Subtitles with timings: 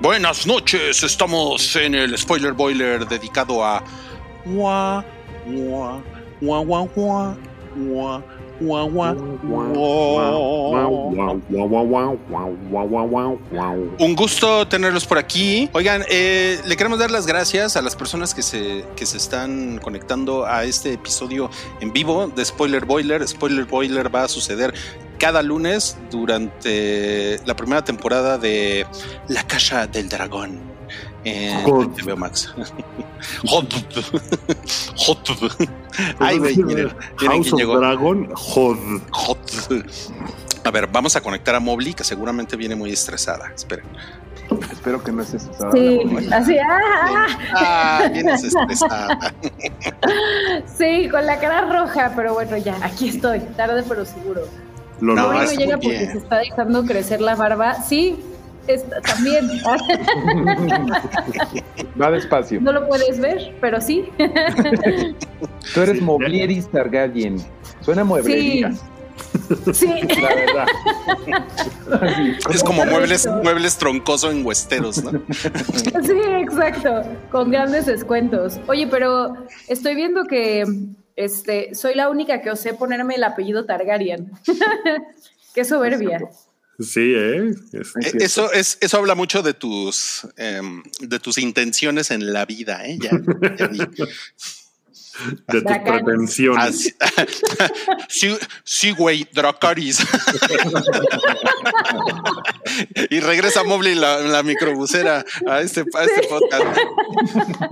[0.00, 3.84] Buenas noches, estamos en el Spoiler Boiler dedicado a...
[13.98, 15.68] Un gusto tenerlos por aquí.
[15.72, 19.78] Oigan, eh, le queremos dar las gracias a las personas que se, que se están
[19.78, 23.26] conectando a este episodio en vivo de Spoiler Boiler.
[23.26, 24.74] Spoiler Boiler va a suceder
[25.18, 28.86] cada lunes durante la primera temporada de
[29.28, 30.71] La Casa del Dragón
[31.24, 31.98] en Hot.
[32.00, 32.52] HBO Max.
[33.48, 33.72] Hot.
[34.96, 35.28] Hot.
[36.18, 37.78] Ay, güey, miren, miren quién llegó.
[37.78, 38.78] Dragon, Hod.
[39.10, 39.38] Hot.
[40.64, 43.50] A ver, vamos a conectar a Mobley, que seguramente viene muy estresada.
[43.54, 43.84] Esperen.
[44.70, 45.72] Espero que no estés estresada.
[45.72, 46.00] Sí,
[46.32, 49.18] así, ah, Ah, vienes estresada.
[50.76, 54.42] sí, con la cara roja, pero bueno, ya, aquí estoy, tarde pero seguro.
[55.00, 56.12] Lo No, No, llega porque bien.
[56.12, 57.82] se está dejando crecer la barba.
[57.82, 58.18] Sí,
[59.04, 59.48] también.
[62.00, 62.60] Va despacio.
[62.60, 64.08] no lo puedes ver, pero sí.
[65.74, 66.04] Tú eres Sí.
[66.04, 67.36] Moblieris Targaryen.
[67.80, 68.72] Suena mueblería.
[69.72, 69.86] Sí,
[70.20, 70.66] La verdad.
[72.00, 75.20] Así, Es como muebles, muebles troncoso en Westeros, ¿no?
[75.32, 78.58] sí, exacto, con grandes descuentos.
[78.68, 79.34] Oye, pero
[79.68, 80.64] estoy viendo que
[81.16, 84.30] este, soy la única que osé ponerme el apellido Targaryen.
[85.54, 86.20] Qué soberbia.
[86.82, 87.50] Sí, ¿eh?
[87.72, 88.18] Es- Es Eh.
[88.20, 92.98] Eso, es, eso habla mucho de tus, em, de tus intenciones en la vida, ¿eh?
[93.00, 93.10] Ya,
[93.58, 93.78] ya vi.
[93.78, 96.64] de tus pretensiones.
[96.64, 96.94] Así-
[98.08, 100.00] sí, sí, güey, Dracaris.
[103.10, 106.64] y regresa Mobley la, la microbusera a este, a este podcast.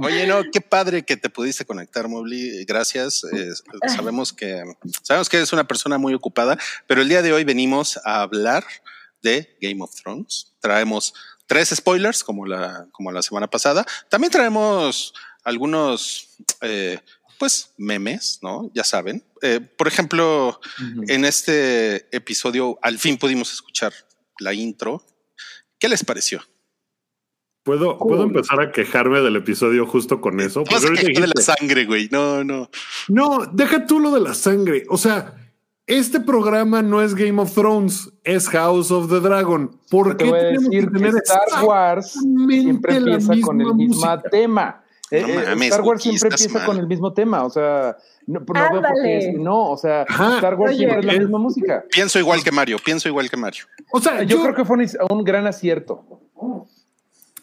[0.01, 2.65] Oye, no, qué padre que te pudiste conectar, Mobley.
[2.65, 3.23] Gracias.
[3.33, 3.51] Eh,
[3.89, 4.63] sabemos que
[5.03, 8.65] sabemos que eres una persona muy ocupada, pero el día de hoy venimos a hablar
[9.23, 10.55] de Game of Thrones.
[10.61, 11.15] Traemos
[11.47, 13.85] tres spoilers, como la, como la semana pasada.
[14.09, 15.13] También traemos
[15.45, 16.29] algunos
[16.61, 16.99] eh,
[17.39, 18.71] pues memes, ¿no?
[18.75, 19.25] Ya saben.
[19.43, 20.61] Eh, por ejemplo,
[21.09, 23.93] en este episodio al fin pudimos escuchar
[24.39, 25.05] la intro.
[25.79, 26.43] ¿Qué les pareció?
[27.63, 30.65] ¿Puedo, ¿Puedo empezar a quejarme del episodio justo con eso?
[30.65, 32.09] Porque de la sangre, güey.
[32.11, 32.71] No, no.
[33.09, 34.85] no, deja tú lo de la sangre.
[34.89, 35.50] O sea,
[35.87, 39.77] este programa no es Game of Thrones, es House of the Dragon.
[39.91, 42.13] ¿Por Te qué voy a tenemos decir que tener que Star Wars
[42.49, 44.85] siempre empieza con el misma mismo tema.
[45.11, 46.67] Eh, No eh, mames, Star Wars siempre empieza mal.
[46.67, 47.45] con el mismo tema.
[47.45, 47.97] O sea,
[48.27, 50.37] no, no veo por qué es- no, o sea, Ajá.
[50.37, 51.85] Star Wars Oye, siempre es la misma música.
[51.91, 53.65] Pienso igual que Mario, pienso igual que Mario.
[53.91, 56.05] O sea, Yo, creo que fue un, un gran acierto.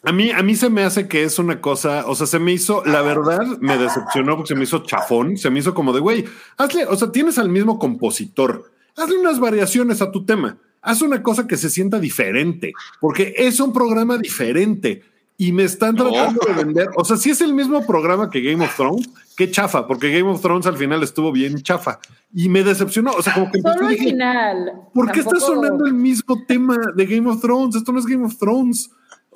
[0.07, 2.53] A mí, a mí se me hace que es una cosa, o sea, se me
[2.53, 5.99] hizo, la verdad, me decepcionó porque se me hizo chafón, se me hizo como de,
[5.99, 6.23] güey,
[6.55, 11.21] hazle, o sea, tienes al mismo compositor, hazle unas variaciones a tu tema, haz una
[11.21, 15.03] cosa que se sienta diferente, porque es un programa diferente
[15.37, 16.09] y me están No.
[16.09, 19.51] tratando de vender, o sea, si es el mismo programa que Game of Thrones, qué
[19.51, 21.99] chafa, porque Game of Thrones al final estuvo bien chafa
[22.33, 24.71] y me decepcionó, o sea, como que Solo al final.
[24.93, 27.75] ¿Por qué está sonando el mismo tema de Game of Thrones?
[27.75, 28.89] Esto no es Game of Thrones.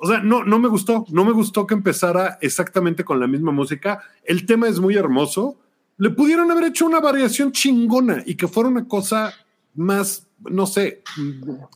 [0.04, 1.06] O sea, no, no me gustó.
[1.10, 4.02] No me gustó que empezara exactamente con la misma música.
[4.24, 5.56] El tema es muy hermoso.
[5.96, 9.32] Le pudieron haber hecho una variación chingona y que fuera una cosa
[9.76, 11.02] más, no sé,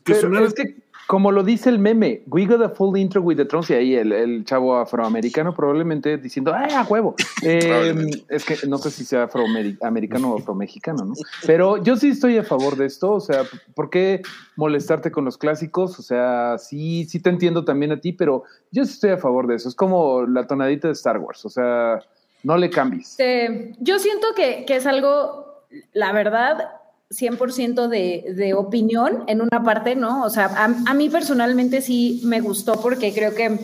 [0.03, 0.75] que Pero sonara- es que,
[1.07, 3.95] como lo dice el meme, we got a full intro with the Thrones y ahí
[3.95, 7.15] el, el chavo afroamericano probablemente diciendo, ¡ay, a huevo!
[7.43, 8.25] Eh, Probablemente.
[8.29, 11.13] es que no sé si sea afroamericano o afromexicano, ¿no?
[11.45, 13.43] Pero yo sí estoy a favor de esto, o sea,
[13.75, 14.21] ¿por qué
[14.55, 15.97] molestarte con los clásicos?
[15.99, 19.47] O sea, sí, sí te entiendo también a ti, pero yo sí estoy a favor
[19.47, 19.69] de eso.
[19.69, 21.99] Es como la tonadita de Star Wars, o sea,
[22.43, 23.11] no le cambies.
[23.11, 25.63] Este, yo siento que, que es algo,
[25.93, 26.76] la verdad,
[27.09, 30.23] 100% de, de opinión en una parte, ¿no?
[30.23, 33.57] O sea, a, a mí personalmente sí me gustó porque creo que,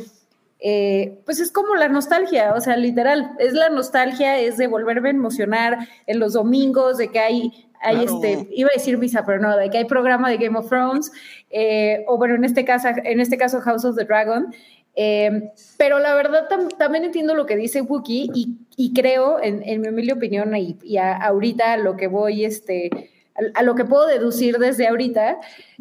[0.60, 5.10] eh, pues es como la nostalgia, o sea, literal, es la nostalgia, es de volverme
[5.10, 7.51] a emocionar en los domingos, de que hay,
[7.81, 8.16] hay Claro.
[8.24, 11.12] este, iba a decir visa, pero no, de que hay programa de Game of Thrones,
[11.50, 14.54] eh, o bueno, en este, caso, en este caso House of the Dragon.
[14.96, 19.63] Eh, pero la verdad tam- también entiendo lo que dice Wookie y, y creo, en,
[19.63, 22.89] en mi humilde opinión, y, y a- ahorita lo que voy, este,
[23.36, 25.40] a, a lo que puedo deducir desde ahorita,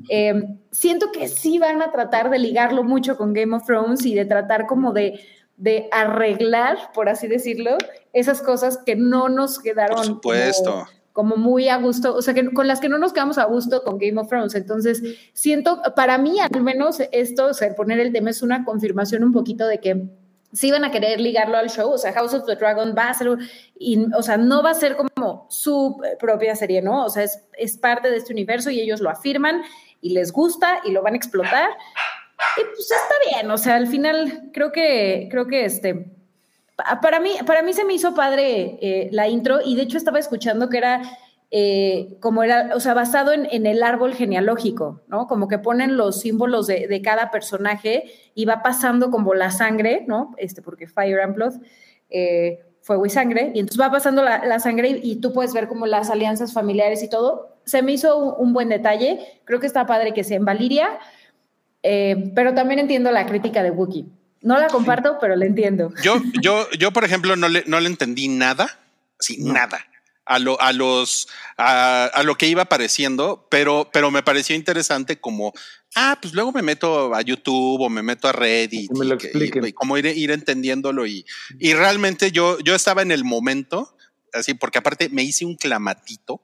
[0.09, 4.15] eh, siento que sí van a tratar de ligarlo mucho con Game of Thrones y
[4.15, 5.21] de tratar como de,
[5.57, 7.77] de arreglar, por así decirlo,
[8.13, 10.87] esas cosas que no nos quedaron Por supuesto.
[11.13, 13.45] como, como muy a gusto, o sea, que con las que no nos quedamos a
[13.45, 14.55] gusto con Game of Thrones.
[14.55, 15.03] Entonces,
[15.33, 19.33] siento, para mí al menos esto, o sea, poner el tema es una confirmación un
[19.33, 20.09] poquito de que
[20.53, 23.15] sí van a querer ligarlo al show, o sea, House of the Dragon va a
[23.15, 23.29] ser,
[23.79, 27.05] y, o sea, no va a ser como su propia serie, ¿no?
[27.05, 29.63] O sea, es, es parte de este universo y ellos lo afirman
[30.01, 31.71] y les gusta y lo van a explotar.
[32.59, 36.07] Y pues está bien, o sea, al final creo que, creo que este,
[37.01, 40.19] para mí, para mí se me hizo padre eh, la intro y de hecho estaba
[40.19, 41.03] escuchando que era
[41.55, 45.27] eh, como era, o sea, basado en, en, el árbol genealógico, ¿no?
[45.27, 48.05] Como que ponen los símbolos de, de, cada personaje
[48.35, 50.35] y va pasando como la sangre, ¿no?
[50.39, 51.53] Este, porque Fire and Blood,
[52.09, 55.53] eh, fuego y sangre, y entonces va pasando la, la, sangre y, y, tú puedes
[55.53, 57.59] ver como las alianzas familiares y todo.
[57.67, 61.01] Se me hizo un, un buen detalle, creo que está padre que sea en Valiria,
[61.83, 64.07] eh, pero también entiendo la crítica de Wookiee.
[64.41, 65.17] No la comparto, sí.
[65.21, 65.93] pero la entiendo.
[66.03, 68.69] Yo, yo, yo, por ejemplo, no le, no le entendí nada,
[69.19, 69.53] sí, no.
[69.53, 69.79] nada
[70.25, 75.21] a lo, a los, a, a, lo que iba apareciendo, pero, pero me pareció interesante
[75.21, 75.53] como,
[75.95, 79.69] ah, pues luego me meto a YouTube o me meto a Reddit me lo y,
[79.69, 81.25] y, como ir, ir entendiéndolo y,
[81.59, 83.97] y realmente yo, yo estaba en el momento,
[84.33, 86.41] así, porque aparte me hice un clamatito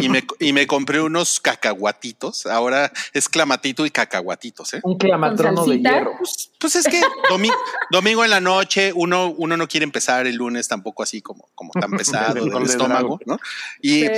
[0.00, 2.46] y, me, y me compré unos cacahuatitos.
[2.46, 4.74] Ahora es clamatito y cacahuatitos.
[4.74, 4.80] ¿eh?
[4.84, 6.12] Un clamatrono de hierro.
[6.18, 7.50] Pues, pues es que domi
[7.90, 11.72] domingo en la noche uno, uno no quiere empezar el lunes tampoco así como, como
[11.72, 13.38] tan pesado del estómago, ¿no?
[13.82, 14.10] Y, sí.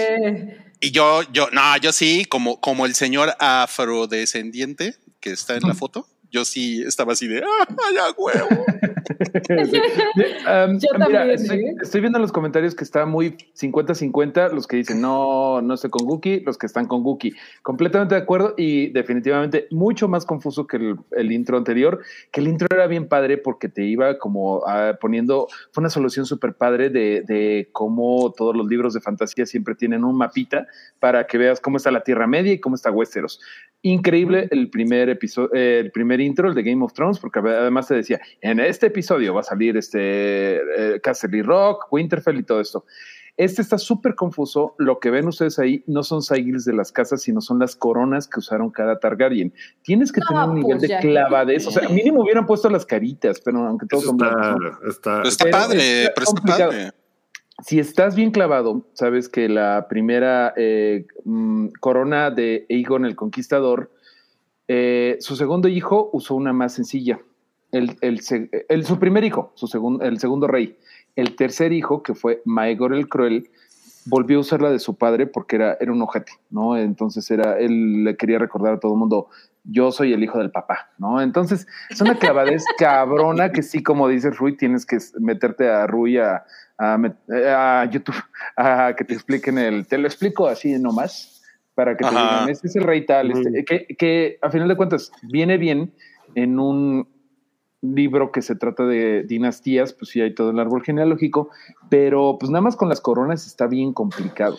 [0.81, 5.75] y yo, yo, no, yo sí, como, como el señor afrodescendiente que está en la
[5.75, 8.49] foto yo sí estaba así de, ¡ah, ya huevo!
[9.51, 11.75] um, yo mira, también, estoy, ¿eh?
[11.83, 15.91] estoy, viendo en los comentarios que está muy 50-50, los que dicen, no, no estoy
[15.91, 17.33] con Guki, los que están con Guki.
[17.63, 22.01] Completamente de acuerdo y definitivamente mucho más confuso que el, el intro anterior,
[22.31, 26.27] que el intro era bien padre porque te iba como uh, poniendo, fue una solución
[26.27, 30.67] súper padre de, de cómo todos los libros de fantasía siempre tienen un mapita
[30.99, 33.41] para que veas cómo está la Tierra Media y cómo está Westeros.
[33.83, 37.89] Increíble el primer episodio, eh, el primer intro, el de Game of Thrones, porque además
[37.89, 42.61] te decía, en este episodio va a salir este eh, Castle Rock, Winterfell y todo
[42.61, 42.85] esto.
[43.37, 44.75] Este está súper confuso.
[44.77, 48.29] Lo que ven ustedes ahí no son sigils de las casas, sino son las coronas
[48.29, 49.55] que usaron cada Targaryen.
[49.83, 51.67] Tienes que no, tener un nivel pues de clavadez.
[51.67, 54.57] O sea, mínimo hubieran puesto las caritas, pero aunque todos son está,
[54.87, 56.93] está, está, pero padre, está pero está padre
[57.65, 63.91] si estás bien clavado, sabes que la primera eh, mmm, corona de Aegon el Conquistador,
[64.73, 67.19] eh, su segundo hijo usó una más sencilla.
[67.73, 68.21] El, el,
[68.69, 70.79] el, su primer hijo, su segundo, el segundo rey.
[71.17, 73.51] El tercer hijo, que fue Maegor el Cruel,
[74.07, 76.77] volvió a usar la de su padre porque era, era un ojete, ¿no?
[76.77, 79.29] Entonces era, él le quería recordar a todo el mundo,
[79.65, 81.21] yo soy el hijo del papá, ¿no?
[81.21, 86.19] Entonces es una clavadez cabrona que sí, como dice Rui, tienes que meterte a Rui
[86.19, 86.45] a,
[86.79, 88.23] a, a, YouTube
[88.57, 91.40] a que te expliquen el, te lo explico así nomás,
[91.75, 92.21] para que te Ajá.
[92.21, 95.95] digan, este es el rey tal, este, que, que a final de cuentas viene bien
[96.35, 97.09] en un
[97.83, 101.51] libro que se trata de dinastías, pues sí hay todo el árbol genealógico,
[101.89, 104.59] pero pues nada más con las coronas está bien complicado.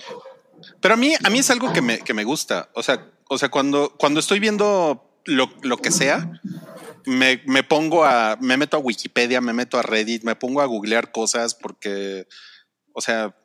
[0.79, 2.69] Pero a mí, a mí es algo que me, que me gusta.
[2.73, 6.41] O sea, o sea, cuando, cuando estoy viendo lo, lo que sea,
[7.05, 10.65] me, me, pongo a, me meto a Wikipedia, me meto a Reddit, me pongo a
[10.65, 12.27] googlear cosas porque,
[12.93, 13.35] o sea,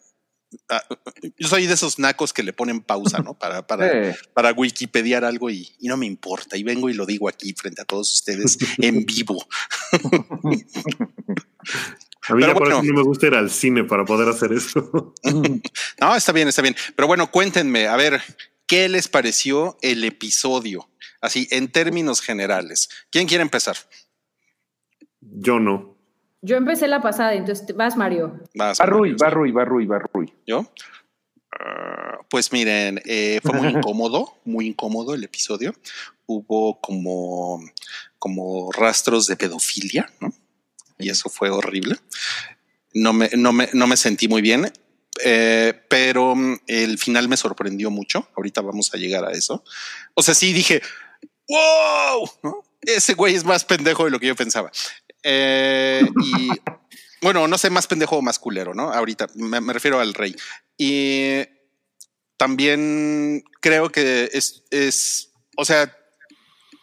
[1.38, 3.38] yo soy de esos nacos que le ponen pausa, ¿no?
[3.38, 4.18] Para, para, sí.
[4.34, 6.56] para Wikipediar algo y, y, no me importa.
[6.56, 9.46] Y vengo y lo digo aquí frente a todos ustedes en vivo.
[12.28, 14.52] A mí Pero por bueno, eso no me gusta ir al cine para poder hacer
[14.52, 15.14] eso.
[16.00, 16.74] no, está bien, está bien.
[16.96, 18.20] Pero bueno, cuéntenme, a ver,
[18.66, 20.88] ¿qué les pareció el episodio?
[21.20, 22.88] Así, en términos generales.
[23.10, 23.76] ¿Quién quiere empezar?
[25.20, 25.95] Yo no.
[26.46, 28.40] Yo empecé la pasada, entonces vas, Mario.
[28.54, 30.32] Vas, va Rui, va Rui, va Rui, va Rui.
[30.46, 30.60] ¿Yo?
[30.60, 35.74] Uh, pues miren, eh, fue muy incómodo, muy incómodo el episodio.
[36.26, 37.60] Hubo como,
[38.20, 40.32] como rastros de pedofilia, ¿no?
[40.98, 41.96] Y eso fue horrible.
[42.94, 44.72] No me, no me, no me sentí muy bien.
[45.24, 46.36] Eh, pero
[46.68, 48.28] el final me sorprendió mucho.
[48.36, 49.64] Ahorita vamos a llegar a eso.
[50.14, 50.80] O sea, sí dije,
[51.48, 52.62] wow, ¿no?
[52.82, 54.70] ese güey es más pendejo de lo que yo pensaba.
[55.22, 56.50] Eh, y
[57.22, 58.92] bueno, no sé, más pendejo o más culero, ¿no?
[58.92, 60.34] Ahorita me, me refiero al rey.
[60.76, 61.44] Y
[62.36, 65.96] también creo que es, es, o sea,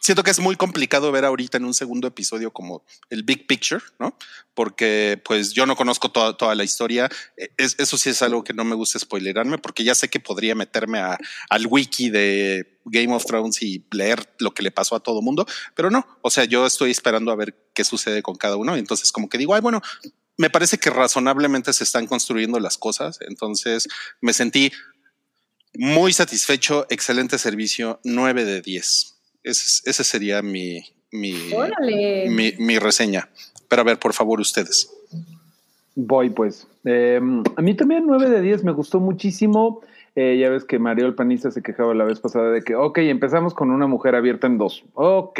[0.03, 3.81] siento que es muy complicado ver ahorita en un segundo episodio como el big picture,
[3.99, 4.17] ¿no?
[4.53, 7.09] Porque pues yo no conozco toda, toda la historia.
[7.55, 10.55] Es, eso sí es algo que no me gusta spoilerarme porque ya sé que podría
[10.55, 11.17] meterme a,
[11.49, 15.45] al wiki de Game of Thrones y leer lo que le pasó a todo mundo,
[15.73, 16.05] pero no.
[16.21, 18.75] O sea, yo estoy esperando a ver qué sucede con cada uno.
[18.75, 19.81] Entonces como que digo, ay, bueno,
[20.35, 23.19] me parece que razonablemente se están construyendo las cosas.
[23.21, 23.87] Entonces
[24.19, 24.69] me sentí
[25.75, 29.12] muy satisfecho, excelente servicio, 9 de 10.
[29.43, 31.33] Ese, ese sería mi, mi,
[32.29, 33.29] mi, mi, reseña.
[33.67, 34.89] Pero a ver, por favor, ustedes.
[35.95, 36.67] Voy pues.
[36.85, 37.19] Eh,
[37.55, 39.81] a mí también 9 de 10 me gustó muchísimo.
[40.15, 42.99] Eh, ya ves que Mario el panista se quejaba la vez pasada de que, ok,
[42.99, 44.83] empezamos con una mujer abierta en dos.
[44.93, 45.39] Ok,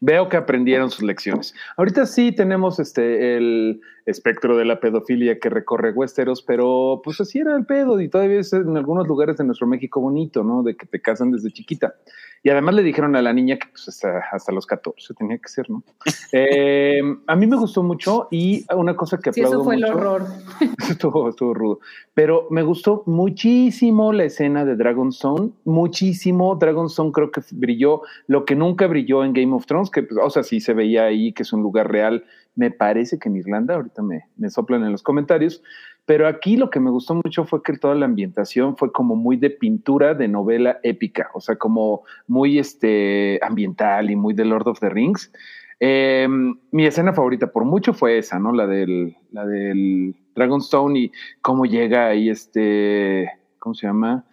[0.00, 1.54] veo que aprendieron sus lecciones.
[1.78, 7.38] Ahorita sí tenemos este el espectro de la pedofilia que recorre Westeros, pero pues así
[7.40, 10.62] era el pedo y todavía es en algunos lugares de nuestro México bonito, ¿no?
[10.62, 11.94] De que te casan desde chiquita.
[12.42, 15.48] Y además le dijeron a la niña que pues, hasta, hasta los 14 tenía que
[15.48, 15.82] ser, ¿no?
[16.32, 19.80] Eh, a mí me gustó mucho y una cosa que Sí, aplaudo eso fue el
[19.82, 20.24] mucho- horror.
[20.90, 21.80] estuvo, estuvo rudo.
[22.14, 26.54] Pero me gustó muchísimo la escena de Dragonstone, muchísimo.
[26.56, 30.30] Dragonstone creo que brilló lo que nunca brilló en Game of Thrones, que, pues, o
[30.30, 32.24] sea, sí se veía ahí que es un lugar real.
[32.56, 35.62] Me parece que en Irlanda, ahorita me, me soplan en los comentarios.
[36.06, 39.36] Pero aquí lo que me gustó mucho fue que toda la ambientación fue como muy
[39.36, 44.68] de pintura de novela épica, o sea, como muy este, ambiental y muy de Lord
[44.68, 45.32] of the Rings.
[45.80, 46.28] Eh,
[46.70, 48.52] mi escena favorita por mucho fue esa, ¿no?
[48.52, 54.24] La del, la del Dragonstone y cómo llega ahí este, ¿cómo se llama?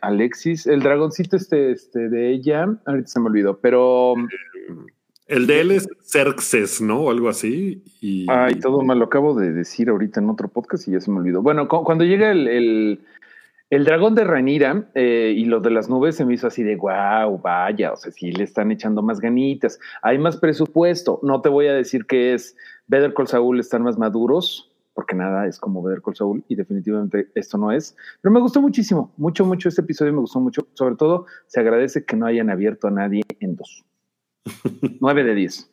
[0.00, 4.14] Alexis, el dragoncito este, este de ella, ahorita se me olvidó, pero
[5.26, 7.00] El de él es Xerxes, ¿no?
[7.02, 7.82] O algo así.
[8.00, 11.10] Y ay, todo mal lo acabo de decir ahorita en otro podcast y ya se
[11.10, 11.42] me olvidó.
[11.42, 13.00] Bueno, cu- cuando llega el, el,
[13.70, 16.76] el dragón de Ranira eh, y lo de las nubes se me hizo así de
[16.76, 21.18] wow, vaya, o sea, sí le están echando más ganitas, hay más presupuesto.
[21.24, 22.56] No te voy a decir que es
[22.86, 27.28] Better Call Saul están más maduros, porque nada es como Better Call Saul y definitivamente
[27.34, 27.96] esto no es.
[28.22, 30.68] Pero me gustó muchísimo, mucho, mucho este episodio me gustó mucho.
[30.74, 33.84] Sobre todo se agradece que no hayan abierto a nadie en dos.
[35.00, 35.70] 9 de 10.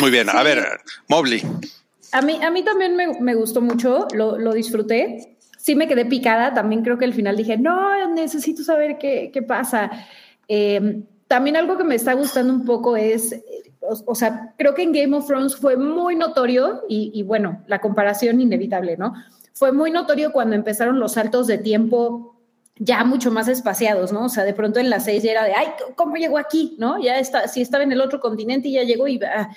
[0.00, 1.42] Muy bien, a ver, Mobley.
[2.12, 5.36] A mí, a mí también me, me gustó mucho, lo, lo disfruté.
[5.58, 9.42] Sí me quedé picada, también creo que al final dije, no, necesito saber qué, qué
[9.42, 9.90] pasa.
[10.46, 13.42] Eh, también algo que me está gustando un poco es, eh,
[13.80, 17.62] o, o sea, creo que en Game of Thrones fue muy notorio, y, y bueno,
[17.66, 19.12] la comparación inevitable, ¿no?
[19.52, 22.37] Fue muy notorio cuando empezaron los saltos de tiempo
[22.78, 24.26] ya mucho más espaciados, ¿no?
[24.26, 26.76] O sea, de pronto en las seis ya era de, ay, ¿cómo llegó aquí?
[26.78, 27.02] ¿No?
[27.02, 29.20] Ya está, si estaba en el otro continente y ya llegó y...
[29.22, 29.50] ah.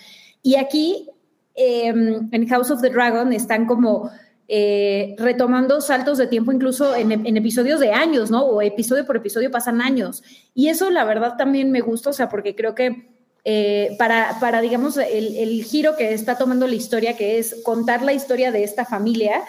[0.43, 1.07] Y aquí,
[1.53, 4.09] eh, en House of the Dragon, están como
[4.47, 8.43] eh, retomando saltos de tiempo incluso en, en, episodios de años, ¿no?
[8.43, 10.23] O episodio por episodio pasan años.
[10.53, 13.11] Y eso la verdad también me gusta, o sea, porque creo que
[13.43, 18.01] eh, para, para, digamos, el, el, giro que está tomando la historia, que es contar
[18.01, 19.41] la historia de esta familia,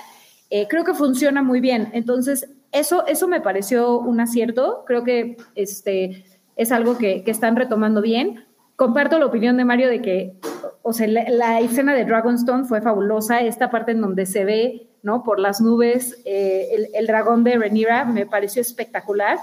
[0.50, 1.90] eh, creo que funciona muy bien.
[1.92, 4.84] Entonces, eso, eso me pareció un acierto.
[4.86, 6.24] Creo que este,
[6.56, 8.44] es algo que, que están retomando bien.
[8.76, 10.34] Comparto la opinión de Mario de que,
[10.82, 13.40] o sea, la, escena de Dragonstone fue fabulosa.
[13.40, 15.22] Esta parte en donde se ve, ¿no?
[15.22, 19.38] Por las nubes, eh, el, dragón de Rhaenyra me pareció espectacular.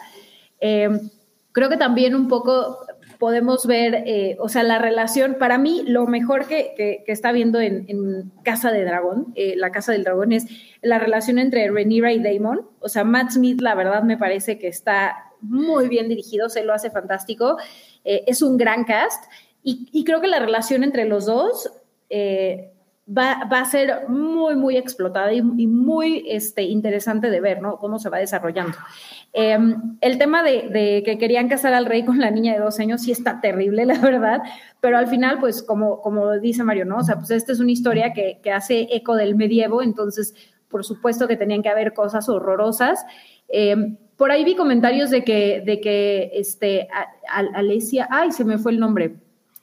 [0.60, 0.90] Eh,
[1.52, 2.80] creo que también un poco
[3.20, 7.32] podemos ver, eh, o sea, la relación, para mí lo mejor que, que, que está
[7.34, 10.48] viendo en, en, Casa de Dragón, eh, la Casa del Dragón, es
[10.82, 12.62] la relación entre Rhaenyra y Daemon.
[12.80, 16.74] O sea, Matt smith la verdad me parece que está muy bien dirigido, se lo
[16.74, 17.58] hace fantástico,
[18.06, 19.26] eh, es un gran cast
[19.64, 21.70] y, y, creo que la relación entre los dos
[22.10, 22.72] eh,
[23.06, 27.78] va, va, a ser muy, muy explotada y, y, muy este, interesante de ver, ¿no?
[27.78, 28.78] Cómo se va desarrollando.
[29.34, 29.58] Eh,
[30.02, 33.12] el tema de, que querían casar al rey con la niña de dos años sí
[33.12, 34.42] está terrible, la verdad,
[34.80, 36.98] pero al final, pues como, dice Mario, ¿no?
[36.98, 40.34] O sea, pues esta es una historia que, hace eco del medievo, entonces,
[40.68, 43.06] por supuesto que tenían que haber cosas horrorosas.
[43.48, 43.76] Eh,
[44.18, 47.08] por ahí vi comentarios de que, de que este, a,
[47.56, 49.16] Alesia, ay, se me fue el nombre,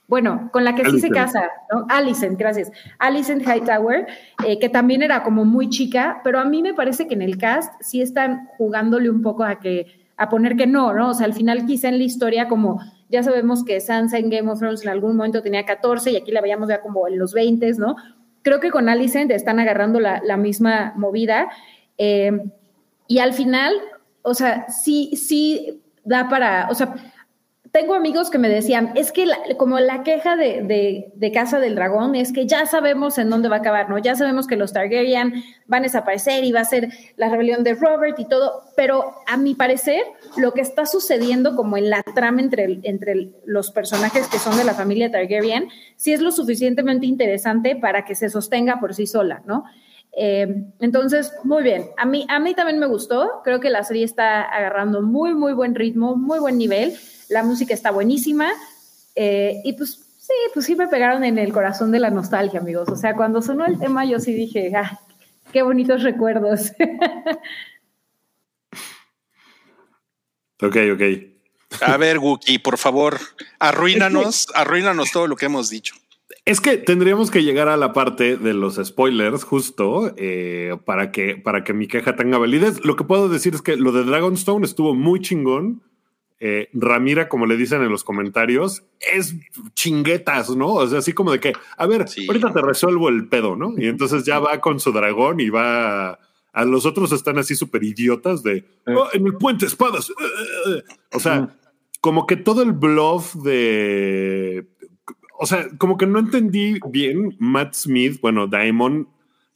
[0.08, 1.86] bueno, con la que sí se casa, ¿no?
[1.88, 2.70] Alicent, gracias.
[2.98, 4.06] Alicent Hightower,
[4.46, 7.38] eh, que también era como muy chica, pero a mí me parece que en el
[7.38, 11.10] cast sí están jugándole un poco a que a poner que no, ¿no?
[11.10, 14.50] O sea, al final quizá en la historia como ya sabemos que Sansa en Game
[14.50, 17.34] of Thrones en algún momento tenía 14 y aquí la veíamos ya como en los
[17.34, 17.96] 20, ¿no?
[18.42, 21.48] Creo que con Alicent están agarrando la, la misma movida
[21.98, 22.32] eh,
[23.08, 23.74] y al final,
[24.22, 26.94] o sea, sí, sí da para, o sea,
[27.76, 29.26] tengo amigos que me decían, es que
[29.58, 33.58] como la queja de, Casa del Dragón es que ya sabemos en dónde va a
[33.58, 33.98] acabar, ¿no?
[33.98, 37.74] Ya sabemos que los Targaryen van a desaparecer y va a ser la rebelión de
[37.74, 40.04] Robert y todo, pero a mi parecer
[40.38, 44.64] lo que está sucediendo como en la trama entre, entre los personajes que son de
[44.64, 49.42] la familia Targaryen, sí es lo suficientemente interesante para que se sostenga por sí sola,
[49.44, 49.64] ¿no?
[50.18, 51.90] Eh, entonces, muy bien.
[51.98, 53.42] A mí, a mí también me gustó.
[53.44, 56.98] Creo que la serie está agarrando muy, muy buen ritmo, muy buen nivel.
[57.28, 58.50] La música está buenísima.
[59.14, 62.88] Eh, y pues sí, pues sí me pegaron en el corazón de la nostalgia, amigos.
[62.88, 64.98] O sea, cuando sonó el tema, yo sí dije, ah,
[65.52, 66.72] qué bonitos recuerdos.
[70.62, 71.02] ok, ok.
[71.82, 73.18] A ver, Wookie, por favor,
[73.58, 75.94] arruínanos, arruínanos todo lo que hemos dicho.
[76.46, 81.34] Es que tendríamos que llegar a la parte de los spoilers justo eh, para, que,
[81.36, 82.84] para que mi queja tenga validez.
[82.84, 85.82] Lo que puedo decir es que lo de Dragonstone estuvo muy chingón.
[86.38, 89.34] Eh, Ramira, como le dicen en los comentarios, es
[89.74, 90.74] chinguetas, ¿no?
[90.74, 92.26] O sea, así como de que, a ver, Sí.
[92.28, 93.74] ahorita te resuelvo el pedo, ¿no?
[93.76, 96.20] Y entonces ya va con su dragón y va...
[96.52, 100.10] A los otros están así súper idiotas de, "Oh, en el puente espadas.
[101.12, 101.54] O sea,
[102.00, 104.64] como que todo el bluff de...
[105.38, 109.06] O sea, como que no entendí bien Matt Smith, bueno, Diamond,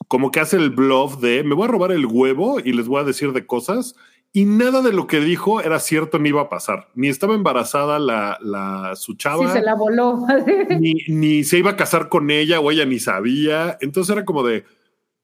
[0.09, 3.01] como que hace el bluff de, me voy a robar el huevo y les voy
[3.01, 3.95] a decir de cosas.
[4.33, 6.89] Y nada de lo que dijo era cierto ni iba a pasar.
[6.95, 10.25] Ni estaba embarazada la, la su chava Sí, se la voló.
[10.79, 13.77] ni, ni se iba a casar con ella o ella ni sabía.
[13.81, 14.65] Entonces era como de,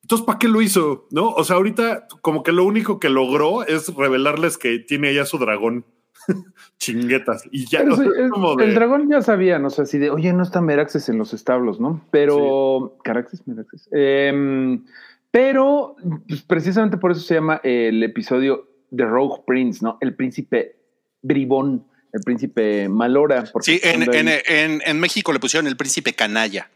[0.06, 1.08] entonces, ¿para qué lo hizo?
[1.10, 1.30] ¿No?
[1.30, 5.36] O sea, ahorita como que lo único que logró es revelarles que tiene ella su
[5.36, 5.84] dragón.
[6.78, 7.44] Chinguetas.
[7.50, 9.82] Y ya, Pero o sea, sí, el, como de- el dragón ya sabía, no sé,
[9.82, 12.04] así de, oye, no está Meraxes en los establos, ¿no?
[12.10, 13.88] Pero, Caraxes, Meraxes.
[13.92, 14.84] Em,
[15.30, 15.96] pero,
[16.28, 19.98] pues, precisamente por eso se llama el episodio The Rogue Prince, ¿no?
[20.00, 20.76] El príncipe
[21.22, 23.44] bribón, el príncipe malora.
[23.60, 26.70] Sí, en, en, ahí, en, en México le pusieron el príncipe canalla.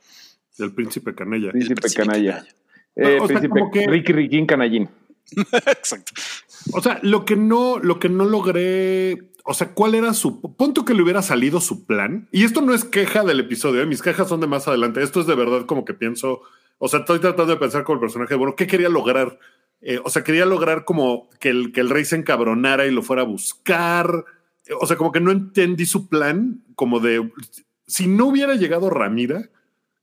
[0.58, 2.32] el príncipe príncipe, el príncipe canalla.
[2.32, 2.54] canalla.
[2.96, 4.88] Eh, O sea, príncipe como que- Ricky Riquín Canallín.
[5.52, 6.12] Exacto.
[6.72, 10.84] O sea, lo que no, lo que no logré, o sea, ¿cuál era su punto
[10.84, 12.28] que le hubiera salido su plan?
[12.30, 13.86] Y esto no es queja del episodio, ¿eh?
[13.86, 15.02] mis quejas son de más adelante.
[15.02, 16.42] Esto es de verdad como que pienso,
[16.78, 19.40] o sea, estoy tratando de pensar con el personaje, bueno, ¿qué quería lograr?
[19.80, 23.02] Eh, o sea, quería lograr como que el, que el rey se encabronara y lo
[23.02, 24.24] fuera a buscar.
[24.80, 27.28] O sea, como que no entendí su plan, como de,
[27.88, 29.50] si no hubiera llegado Ramira,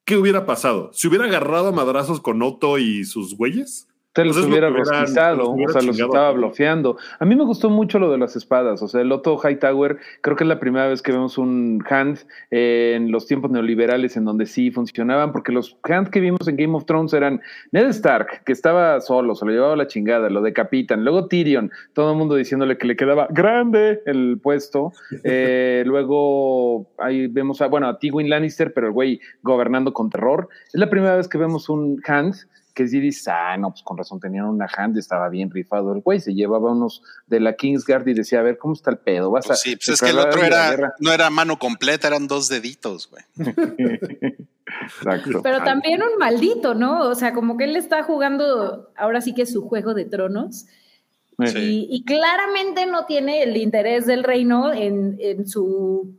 [0.04, 0.92] ¿qué hubiera pasado?
[0.92, 3.88] ¿Se hubiera agarrado a madrazos con Otto y sus güeyes?
[4.26, 6.98] Los Pues lo hubiera rostizado, o sea, los estaba bloqueando.
[7.20, 10.36] A mí me gustó mucho lo de las espadas, o sea, el Otto Hightower, creo
[10.36, 12.20] que es la primera vez que vemos un hand
[12.52, 16.56] eh, en los tiempos neoliberales en donde sí funcionaban, porque los hand que vimos en
[16.56, 20.42] Game of Thrones eran Ned Stark, que estaba solo, se lo llevaba la chingada, lo
[20.42, 26.88] decapitan, luego Tyrion, todo el mundo diciéndole que le quedaba grande el puesto, Eh, luego
[26.98, 30.48] ahí vemos a, bueno, a Tywin Lannister, pero el güey gobernando con terror.
[30.68, 32.36] Es la primera vez que vemos un hand
[32.78, 36.02] que sí dices, ah, no, pues con razón tenían una hand, estaba bien rifado el
[36.02, 39.32] güey, se llevaba unos de la Kingsguard y decía, a ver, ¿cómo está el pedo?
[39.32, 42.08] ¿Vas Pues a sí, pues es que el otro era, guerra?" no era mano completa,
[42.08, 43.24] eran dos deditos, güey.
[44.68, 45.42] Exacto.
[45.42, 47.10] Pero también un maldito, ¿no?
[47.10, 50.66] O sea, como que él está jugando ahora sí que su juego de tronos.
[50.66, 51.60] Eh, Sí.
[51.60, 56.16] Y, y claramente no tiene el interés del reino en, en su,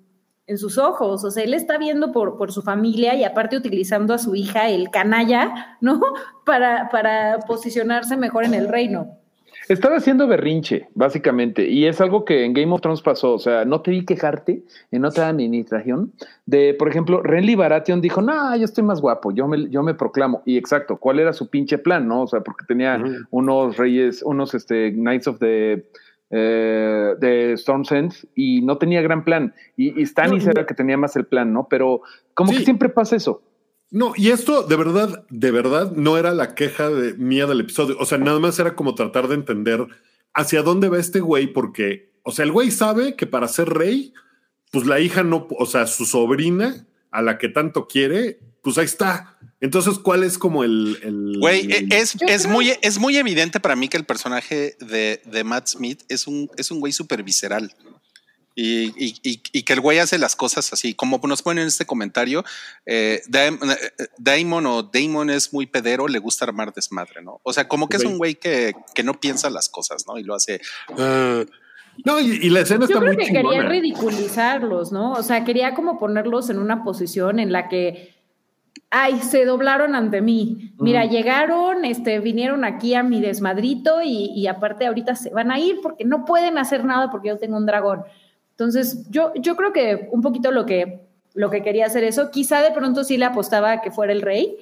[0.48, 1.22] en sus ojos.
[1.22, 4.68] O sea, él está viendo por, por su familia y aparte utilizando a su hija,
[4.68, 6.00] el canalla, ¿no?
[6.44, 9.18] Para, para posicionarse mejor en el reino.
[9.68, 13.34] Estaba haciendo berrinche, básicamente, y es algo que en Game of Thrones pasó.
[13.34, 16.14] O sea, no te vi quejarte en otra administración
[16.46, 19.92] de, por ejemplo, Renly Baratheon dijo, no, yo estoy más guapo, yo me, yo me
[19.92, 20.42] proclamo.
[20.46, 22.22] Y exacto, ¿cuál era su pinche plan, no?
[22.22, 22.98] O sea, porque tenía
[23.30, 25.84] unos reyes, unos este, Knights of the,
[26.30, 29.54] eh, de Storm's End y no tenía gran plan.
[29.76, 31.68] Y, No, era el que tenía más el plan, ¿no?
[31.68, 32.02] Pero
[32.34, 32.58] como Sí.
[32.58, 33.42] que siempre pasa eso.
[33.90, 37.96] No, y esto de verdad, de verdad no era la queja de, mía del episodio.
[37.98, 39.86] O sea, nada más era como tratar de entender
[40.34, 44.12] hacia dónde va este güey, porque, o sea, el güey sabe que para ser rey,
[44.70, 48.84] pues la hija no, o sea, su sobrina, a la que tanto quiere, pues ahí
[48.84, 49.38] está.
[49.60, 50.98] Entonces, ¿cuál es como el.
[51.02, 55.44] el- Güey, e- es, muy, es muy evidente para mí que el personaje de, de
[55.44, 57.74] Matt Smith es un, es un güey súper visceral.
[58.60, 61.68] Y, y- y- y que el güey hace las cosas así, como nos ponen en
[61.68, 62.44] este comentario,
[62.86, 63.50] eh, eh,
[64.18, 67.40] Damon o Damon es muy pedero, le gusta armar desmadre, ¿no?
[67.44, 70.18] O sea, como que es un güey que, que no piensa las cosas, ¿no?
[70.18, 70.60] Y lo hace.
[70.98, 71.44] "Ah".
[72.04, 75.12] No, y, y la escena Yo está creo muy que quería ridiculizarlos, ¿no?
[75.12, 78.14] O sea, quería como ponerlos en una posición en la que,
[78.90, 80.72] ay, se doblaron ante mí.
[80.78, 85.58] Mira, llegaron, este, vinieron aquí a mi desmadrito y, y aparte ahorita se van a
[85.58, 88.04] ir porque no pueden hacer nada porque yo tengo un dragón.
[88.50, 92.60] Entonces, yo, yo creo que un poquito lo que, lo que quería hacer eso, quizá
[92.60, 94.56] de pronto sí le apostaba a que fuera el rey,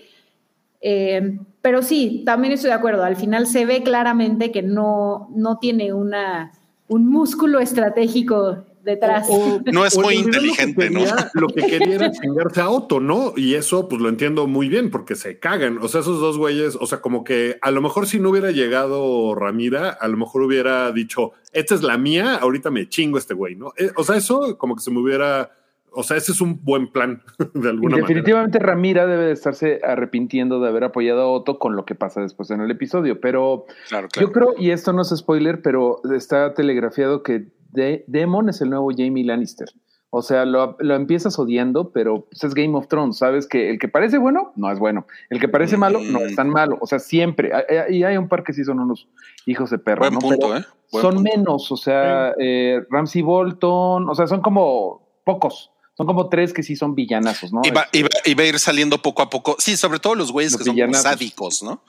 [0.83, 3.05] eh, pero sí, también estoy de acuerdo.
[3.05, 6.53] Al final se ve claramente que no, no tiene una,
[6.89, 9.27] un músculo estratégico detrás.
[9.29, 11.15] O- No es muy inteligente, lo que ¿no?
[11.35, 13.35] Lo que quería era chingarse a Otto, ¿no?
[13.37, 15.77] Y eso pues lo entiendo muy bien porque se cagan.
[15.83, 18.51] O sea, esos dos güeyes, o sea, como que a lo mejor si no hubiera
[18.53, 23.35] llegado Ramira, a lo mejor hubiera dicho, esta es la mía, ahorita me chingo este
[23.35, 23.73] güey, ¿no?
[23.77, 25.51] Eh, o sea, eso como que se me hubiera,
[25.91, 27.23] o sea, ese es un buen plan
[27.55, 28.07] de alguna manera.
[28.07, 32.21] Definitivamente Ramira debe de estarse arrepintiendo de haber apoyado a Otto con lo que pasa
[32.21, 34.29] después en el episodio, pero Claro, claro.
[34.29, 38.71] yo creo, y esto no es spoiler, pero está telegrafiado que de Demon es el
[38.71, 39.69] nuevo Jamie Lannister.
[40.11, 43.19] O sea, lo, lo empiezas odiando, pero pues, es Game of Thrones.
[43.19, 45.07] Sabes que el que parece bueno no es bueno.
[45.31, 46.79] El que parece malo no es tan malo.
[46.81, 47.53] O sea, siempre.
[47.91, 49.09] Y hay un par que sí son unos
[49.45, 50.01] hijos de perro.
[50.01, 50.21] Buen ¿no?
[50.21, 50.65] punto, Pero ¿eh?
[50.93, 51.31] Buen son punto.
[51.35, 51.71] menos.
[51.73, 54.09] O sea, eh, Ramsey Bolton.
[54.09, 55.73] O sea, son como pocos.
[55.97, 57.63] Son como tres que sí son villanazos, ¿no?
[57.65, 59.57] Y va, y va- y va a ir saliendo poco a poco.
[59.59, 61.83] Sí, sobre todo los güeyes Los que son sádicos, ¿no?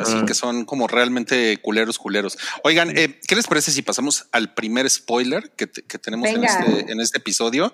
[0.00, 2.36] Así que son como realmente culeros, culeros.
[2.64, 6.42] Oigan, eh, ¿qué les parece si pasamos al primer spoiler que, te- que tenemos en
[6.44, 7.72] este, en este episodio?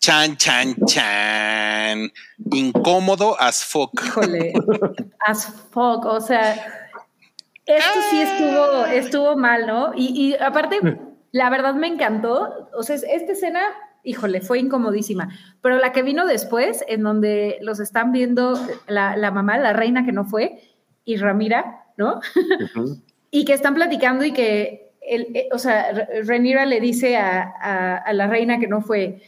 [0.00, 2.12] Chan, chan, chan.
[2.52, 3.92] Incómodo as fuck.
[4.04, 4.54] Híjole,
[5.20, 6.52] as fuck, o sea,
[7.64, 9.92] esto sí estuvo, estuvo mal, ¿no?
[9.94, 10.80] Y, y aparte,
[11.30, 13.60] la verdad me encantó, o sea, esta escena,
[14.06, 15.28] híjole, fue incomodísima,
[15.60, 20.04] pero la que vino después, en donde los están viendo la, la mamá, la reina
[20.06, 20.60] que no fue,
[21.04, 22.20] y Ramira, ¿no?
[23.30, 27.42] Y que están platicando y que, el, eh, o sea, Re- Rhaenyra le dice a,
[27.60, 29.20] a- a la reina que no fue,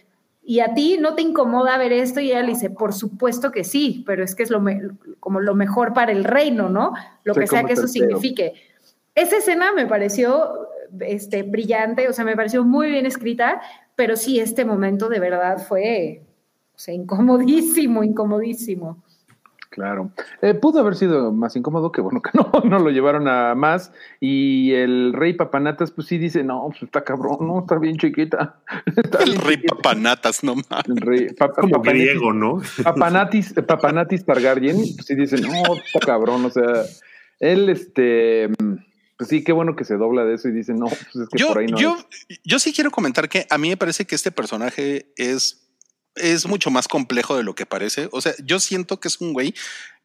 [0.42, 2.20] ¿y a ti no te incomoda ver esto?
[2.20, 4.80] Y ella le dice, por supuesto que sí, pero es que es lo me-
[5.20, 6.94] como lo mejor para el reino, ¿no?
[7.24, 8.06] Lo que sea que eso tercero.
[8.06, 8.54] signifique.
[9.14, 10.68] Esa escena me pareció
[11.00, 13.60] este, brillante, o sea, me pareció muy bien escrita,
[13.98, 16.22] pero sí, este momento de verdad fue,
[16.76, 19.02] o sea, incomodísimo, incomodísimo.
[19.70, 20.10] Claro.
[20.40, 23.92] Eh, pudo haber sido más incómodo, que bueno que no, no lo llevaron a más.
[24.20, 28.60] Y el rey Papanatas, pues sí dice, no, pues está cabrón, no, está bien chiquita.
[28.86, 29.74] Está El bien rey chiquita".
[29.74, 30.86] papanatas, no mames.
[30.88, 32.62] El rey pa- Como Papanatis- griego, ¿no?
[32.84, 36.84] Papanatis, Papanatis Targaryen, pues sí dice, no, está cabrón, o sea,
[37.40, 38.48] él, este,
[39.18, 41.38] pues sí, qué bueno que se dobla de eso y dice, no, pues es que
[41.38, 41.78] Yo, por ahí no.
[41.78, 42.38] yo, es".
[42.44, 45.68] yo sí quiero comentar que a mí me parece que este personaje es,
[46.14, 48.08] es mucho más complejo de lo que parece.
[48.12, 49.54] O sea, yo siento que es un güey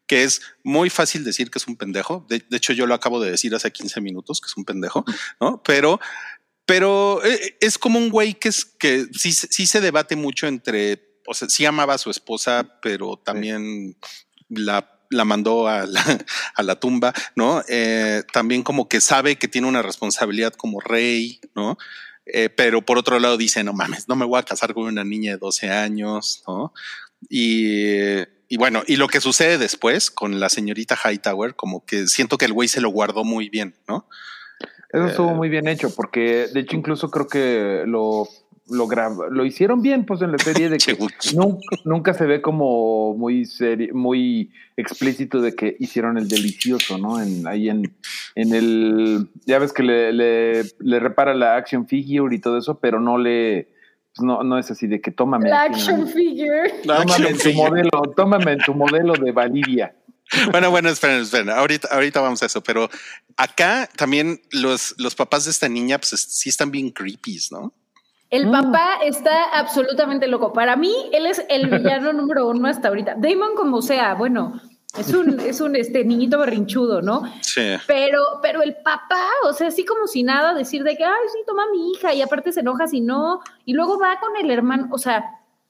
[0.08, 2.26] que es muy fácil decir que es un pendejo.
[2.28, 5.04] De, de hecho, yo lo acabo de decir hace 15 minutos que es un pendejo,
[5.40, 5.62] ¿no?
[5.62, 6.00] Pero,
[6.66, 11.20] pero eh, es como un güey que es que sí, sí se debate mucho entre,
[11.26, 13.96] o sea, sí amaba a su esposa, pero también
[14.48, 16.02] la la mandó a la,
[16.54, 17.62] a la tumba, ¿no?
[17.68, 21.78] Eh, también como que sabe que tiene una responsabilidad como rey, ¿no?
[22.26, 25.04] Eh, pero por otro lado dice, no mames, no me voy a casar con una
[25.04, 26.72] niña de 12 años, ¿no?
[27.28, 32.38] Y, y bueno, y lo que sucede después con la señorita Hightower, como que siento
[32.38, 34.08] que el güey se lo guardó muy bien, ¿no?
[34.94, 38.28] Eso estuvo Eh, muy bien hecho, porque de hecho incluso creo que lo,
[38.68, 38.86] lo,
[39.30, 40.96] lo hicieron bien, pues en la serie de que
[41.34, 43.46] nunca, nunca se ve como muy
[43.92, 47.20] muy explícito de que hicieron el delicioso, ¿no?
[47.22, 47.94] En, ahí en,
[48.34, 52.78] en el, ya ves que le, le, le repara la action figure y todo eso,
[52.80, 53.68] pero no le,
[54.14, 55.48] pues no, no es así de que tómame.
[55.50, 56.72] La action figure.
[56.84, 57.68] La Tómame action en tu figure.
[57.70, 59.94] modelo, tómame en tu modelo de Valiria.
[60.50, 61.50] Bueno, bueno, esperen, esperen.
[61.50, 62.88] Ahorita, ahorita vamos a eso, pero
[63.36, 67.72] acá también los, los papás de esta niña, pues es- sí están bien creepy, ¿no?
[68.30, 70.52] El papá está absolutamente loco.
[70.52, 73.14] Para mí, él es el villano número uno hasta ahorita.
[73.16, 74.60] Damon, como sea, bueno,
[74.98, 77.22] es un, es un este, niñito berrinchudo, ¿no?
[77.40, 77.76] Sí.
[77.86, 81.38] Pero, pero el papá, o sea, así como si nada, decir de que, ay, sí,
[81.46, 84.50] toma a mi hija, y aparte se enoja si no, y luego va con el
[84.50, 85.24] hermano, o sea,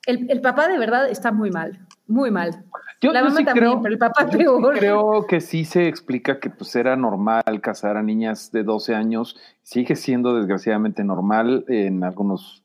[0.06, 2.64] el, el papá de verdad está muy mal, muy mal.
[3.00, 4.78] Yo, La yo mamá sí también, creo, pero el papá yo sí peor.
[4.78, 9.36] creo que sí se explica que pues era normal casar a niñas de 12 años.
[9.62, 12.62] Sigue siendo desgraciadamente normal en algunas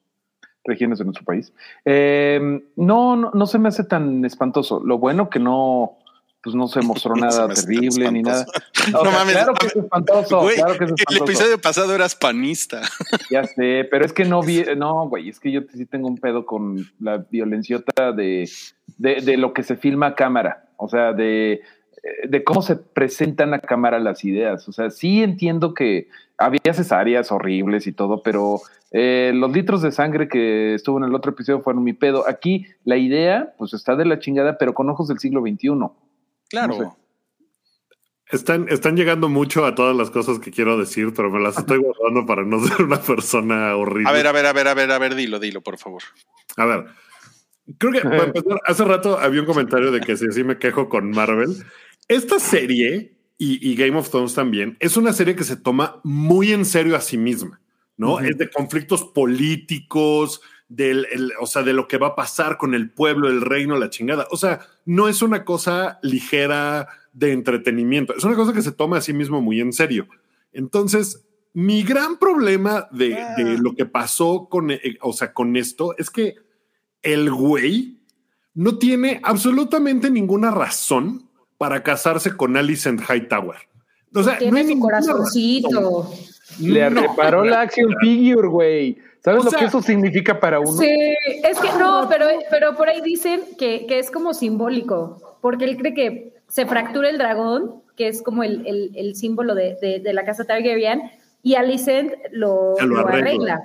[0.65, 1.53] regiones de nuestro país.
[1.85, 4.81] Eh, no, no, no se me hace tan espantoso.
[4.83, 5.97] Lo bueno que no,
[6.43, 8.45] pues no se mostró No nada terrible ni nada.
[8.91, 12.15] No sea, mames, claro que es espantoso, Güey, claro que es el episodio pasado eras
[12.15, 12.81] panista.
[13.29, 16.17] Ya sé, pero es que no vi, no, güey, es que yo sí tengo un
[16.17, 18.49] pedo con la violenciota de,
[18.99, 21.61] de, de lo que se filma a cámara, o sea, de,
[22.27, 24.67] de cómo se presentan a cámara las ideas.
[24.67, 26.07] O sea, sí entiendo que
[26.37, 31.15] había cesáreas horribles y todo, pero eh, los litros de sangre que estuvo en el
[31.15, 32.27] otro episodio fueron mi pedo.
[32.27, 35.69] Aquí la idea, pues está de la chingada, pero con ojos del siglo XXI.
[36.49, 36.67] Claro.
[36.67, 36.89] No sé.
[38.31, 41.79] Están, están llegando mucho a todas las cosas que quiero decir, pero me las estoy
[41.79, 44.09] guardando para no ser una persona horrible.
[44.09, 46.03] A ver, a ver, a ver, a ver, a ver, dilo, dilo, por favor.
[46.57, 46.85] A ver,
[47.77, 50.89] creo que para empezar, hace rato había un comentario de que si así me quejo
[50.89, 51.55] con Marvel.
[52.07, 56.51] Esta serie y, y Game of Thrones también es una serie que se toma muy
[56.51, 57.61] en serio a sí misma,
[57.97, 58.15] ¿no?
[58.15, 58.25] Ujú.
[58.25, 62.73] Es de conflictos políticos, del, el- o sea, de lo que va a pasar con
[62.75, 64.27] el pueblo, el reino, la chingada.
[64.31, 68.97] O sea, no es una cosa ligera de entretenimiento, es una cosa que se toma
[68.97, 70.07] a sí mismo muy en serio.
[70.53, 75.95] Entonces, mi gran problema de, de lo que pasó con, eh, o sea, con esto
[75.97, 76.35] es que
[77.01, 77.97] el güey
[78.53, 83.57] no tiene absolutamente ninguna razón para casarse con Alicent Hightower.
[84.15, 85.69] O sea, Tiene no hay su corazoncito.
[85.69, 86.07] razón.
[86.59, 87.01] Le No.
[87.01, 88.97] reparó la action figure, güey.
[89.23, 90.71] ¿Sabes O lo sea- que eso significa para uno?
[90.71, 90.89] Sí,
[91.43, 95.77] es que no, pero, pero por ahí dicen que, que es como simbólico, porque él
[95.77, 99.99] cree que se fractura el dragón, que es como el, el- el símbolo de, de-
[99.99, 101.01] de la casa Targaryen,
[101.43, 103.61] y Alicent lo, Que lo lo arregla.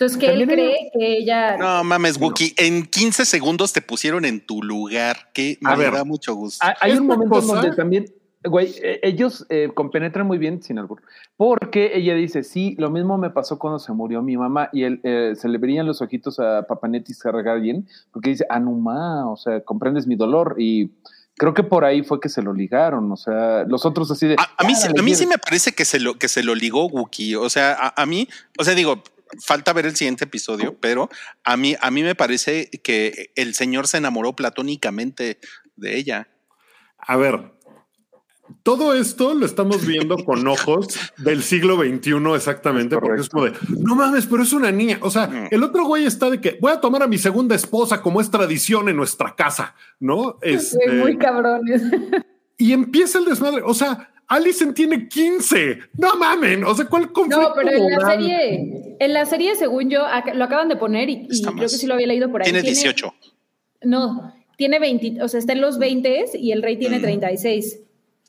[0.00, 1.58] Entonces, que él cree que ella...
[1.58, 5.92] No mames, Wookie, en 15 segundos te pusieron en tu lugar, que A me ver.
[5.92, 6.64] da mucho gusto.
[6.66, 8.06] Ah, Hay un momento cosa- donde también,
[8.44, 11.02] güey, eh, ellos eh, compenetran muy bien sin albur,
[11.36, 15.00] porque ella dice, sí, lo mismo me pasó cuando se murió mi mamá y él,
[15.04, 19.36] eh, se le brillan los ojitos a Papanetti Targaryen, porque dice, ah, no ma, o
[19.36, 20.92] sea, comprendes mi dolor y
[21.36, 24.36] creo que por ahí fue que se lo ligaron, o sea, los otros así de...
[24.38, 25.28] A, a mí, sí- "Árale, a mí sí quieres".
[25.28, 27.34] me parece que se lo, que se lo ligó Wookie.
[27.36, 29.02] O sea, a, a mí, o sea, digo,
[29.44, 31.08] falta ver el siguiente episodio, pero
[31.44, 35.38] a mí, a mí me parece que el señor se enamoró platónicamente
[35.76, 36.28] de ella.
[36.98, 37.52] A ver,
[38.62, 40.88] todo esto lo estamos viendo con ojos
[41.18, 44.98] del siglo XXI exactamente, Es porque es como de, no mames, pero es una niña.
[45.02, 45.48] O sea, Mm.
[45.50, 48.30] el otro güey está de que voy a tomar a mi segunda esposa como es
[48.30, 50.38] tradición en nuestra casa, ¿no?
[50.42, 51.82] Este, Güey, muy cabrones.
[52.58, 53.62] y empieza el desmadre.
[53.64, 55.78] O sea, Alison tiene 15.
[55.98, 56.64] No mamen.
[56.64, 57.42] O sea, ¿cuál conflicto?
[57.42, 58.12] No, pero en la moral?
[58.12, 61.94] serie, en la serie, según yo, lo acaban de poner y, creo que sí lo
[61.94, 62.52] había leído por ahí.
[62.52, 63.12] Tiene 18.
[63.82, 67.02] No, tiene 20, o sea, está en los 20 y el rey tiene Mm.
[67.02, 67.80] 36.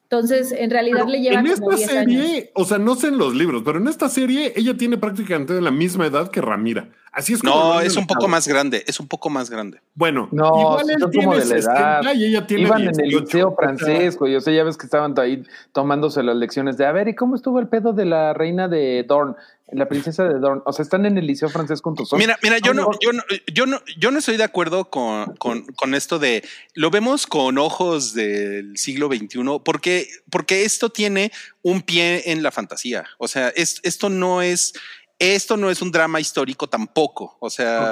[0.04, 2.26] Entonces, en realidad le lleva en como esta 10 años.
[2.26, 5.62] serie, o sea, no sé en los libros, pero en esta serie ella tiene prácticamente
[5.62, 6.90] la misma edad que Ramira.
[7.14, 9.80] Así es como No, es un poco más grande, es un poco más grande.
[9.96, 12.14] Bueno, No, igual él tiene como de la 60 edad.
[12.16, 13.20] y ella tiene Iban en el 18.
[13.26, 14.36] liceo francés, güey.
[14.36, 15.44] O sea, ya ves que estaban ahí
[15.74, 19.04] tomándose las lecciones de, a ver, ¿y cómo estuvo el pedo de la reina de
[19.08, 19.36] Dorn?
[19.74, 20.62] La princesa de Dorn.
[20.66, 22.10] O sea, están en el liceo francés juntos.
[22.10, 25.34] Son- Mira, mira, yo no, yo no, yo no, yo no estoy de acuerdo con,
[25.38, 26.44] con, con esto de
[26.74, 32.52] lo vemos con ojos del siglo XXI, porque, porque esto tiene un pie en la
[32.52, 33.06] fantasía.
[33.18, 34.74] O sea, es, esto no es,
[35.22, 37.38] esto no es un drama histórico tampoco.
[37.40, 37.92] O sea.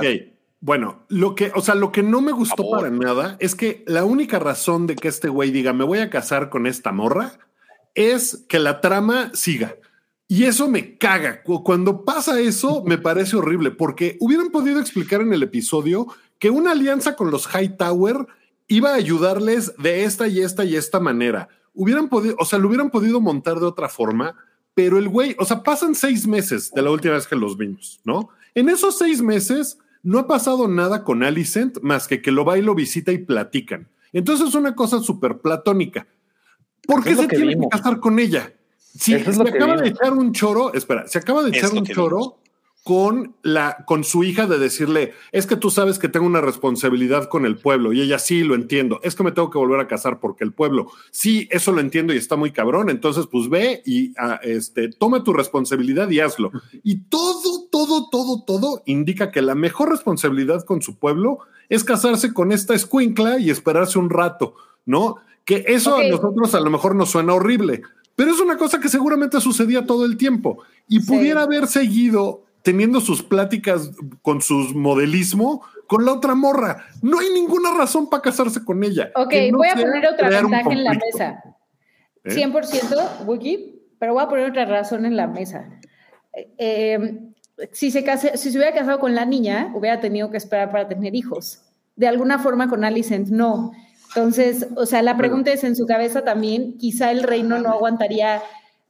[0.62, 4.04] Bueno, lo que, o sea, lo que no me gustó para nada es que la
[4.04, 7.40] única razón de que este güey diga me voy a casar con esta morra
[7.96, 9.76] es que la trama siga.
[10.28, 11.44] Y eso me caga.
[11.44, 16.08] Cu- Cuando pasa eso, me parece horrible, porque hubieran podido explicar en el episodio
[16.40, 18.28] que una alianza con los Hightower
[18.68, 21.48] iba a ayudarles de esta y esta y esta manera.
[21.74, 24.36] Hubieran podido, o sea, lo hubieran podido montar de otra forma,
[24.80, 28.00] pero el güey, o sea, pasan seis meses de la última vez que los vimos,
[28.06, 28.30] ¿no?
[28.56, 32.58] En esos seis meses no ha pasado nada con Alicent más que que lo va
[32.58, 33.90] y lo visita y platican.
[34.14, 36.08] Entonces es una cosa súper platónica.
[36.88, 37.68] ¿Por qué se que tiene vimos.
[37.70, 38.54] que casar con ella?
[38.78, 42.18] Si se acaba de echar un choro, espera, se acaba de Es echar un choro
[42.18, 42.34] vimos.
[42.84, 47.28] Con la con su hija de decirle, es que tú sabes que tengo una responsabilidad
[47.30, 49.88] con el pueblo y ella sí lo entiendo, es que me tengo que volver a
[49.88, 53.84] casar porque el pueblo, sí, eso lo entiendo y está muy cabrón, entonces pues ve
[53.86, 56.52] y ah, este toma tu responsabilidad y hazlo.
[56.84, 62.34] Y todo, todo, todo, todo indica que la mejor responsabilidad con su pueblo es casarse
[62.34, 65.18] con esta escuincla y esperarse un rato, ¿no?
[65.46, 67.82] Que eso a nosotros a lo mejor nos suena horrible,
[68.16, 71.08] pero es una cosa que seguramente sucedía todo el tiempo y Sí.
[71.08, 73.92] pudiera haber seguido teniendo sus pláticas
[74.22, 76.86] con sus modelismo con la otra morra.
[77.02, 79.12] No hay ninguna razón para casarse con ella.
[79.16, 81.44] Ok, no voy a poner otra ventaja en la mesa.
[82.24, 82.36] ¿Eh?
[82.36, 85.68] 100% Wookie, pero voy a poner otra razón en la mesa.
[86.34, 87.20] Eh, eh,
[87.72, 90.88] si, se case- si se hubiera casado con la niña, hubiera tenido que esperar para
[90.88, 91.64] tener hijos.
[91.96, 93.72] De alguna forma con Alicent, no.
[94.10, 98.42] Entonces, o sea, la pregunta es en su cabeza también, quizá el reino no aguantaría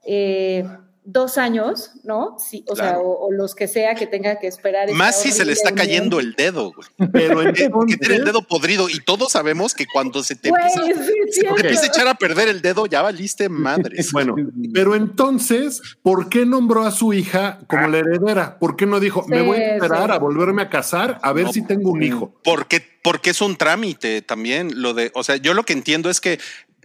[0.06, 0.66] eh,
[1.12, 2.38] dos años, ¿no?
[2.40, 4.92] Sí, o sea, o, o los que sea que tenga que esperar.
[4.92, 6.88] más si se le está cayendo el dedo, güey.
[7.12, 10.62] Pero Que- que tiene el dedo podrido y todos sabemos que cuando se te Güey,
[10.62, 14.12] empieza, sí, se te empieza a echar a perder el dedo, ya valiste madres.
[14.20, 14.36] Bueno,
[14.74, 18.60] pero entonces, ¿por qué nombró a su hija como la heredera?
[18.60, 20.16] ¿Por qué no dijo, me voy a esperar sí.
[20.16, 22.34] a volverme a casar a ver No, si tengo un hijo?
[22.44, 24.82] Porque, porque es un trámite también.
[24.82, 26.40] Lo de, o sea, yo lo que entiendo es que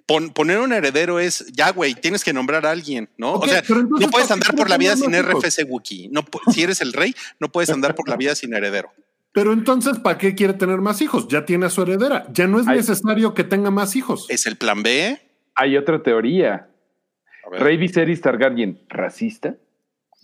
[0.06, 3.34] pon- poner un heredero es ya, güey, tienes que nombrar a alguien, ¿no?
[3.34, 5.12] O sea, entonces, no puedes ¿para qué andar por la vida sin?
[5.12, 6.08] RFC Wookiee.
[6.10, 8.92] No, si eres el rey, no puedes andar por la vida sin heredero.
[9.32, 11.26] Pero entonces, ¿para qué quiere tener más hijos?
[11.28, 12.26] Ya tiene a su heredera.
[12.32, 14.26] Ya no es necesario que tenga más hijos.
[14.28, 15.20] Es el plan B.
[15.56, 16.68] Hay otra teoría.
[17.50, 19.56] Rey Viserys Targaryen, ¿racista?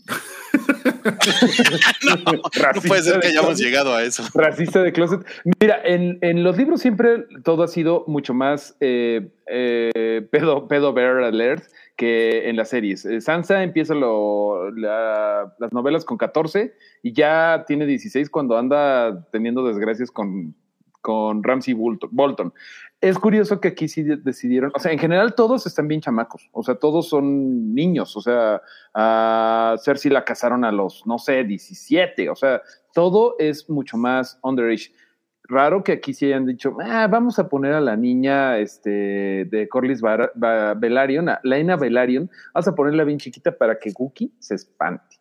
[2.05, 4.23] No puede ser que hayamos llegado a eso.
[4.35, 5.21] Racista de closet.
[5.61, 10.93] Mira, en, en los libros siempre todo ha sido mucho más eh, eh, pedo, pedo
[10.93, 11.65] bear alert
[11.97, 13.05] que en las series.
[13.05, 19.27] Eh, Sansa empieza lo- la- las novelas con 14 y ya tiene 16 cuando anda
[19.33, 20.55] teniendo desgracias con
[21.01, 22.53] con Ramsey Bolton.
[23.01, 26.51] Es curioso que aquí sí de- decidieron, o sea, en general todos están bien chamacos,
[26.53, 28.61] o sea, todos son niños, o sea,
[28.95, 32.61] a Cersei la casaron a los, no sé, 17, o sea,
[32.93, 34.93] todo es mucho más underage.
[35.45, 39.69] Raro que aquí sí hayan dicho, ah, vamos a poner a la niña este, de
[39.69, 44.33] Corlys Bar- Ba- Velaryon, a Laena Velaryon, vamos a ponerla bien chiquita para que Guki
[44.39, 45.17] se espante.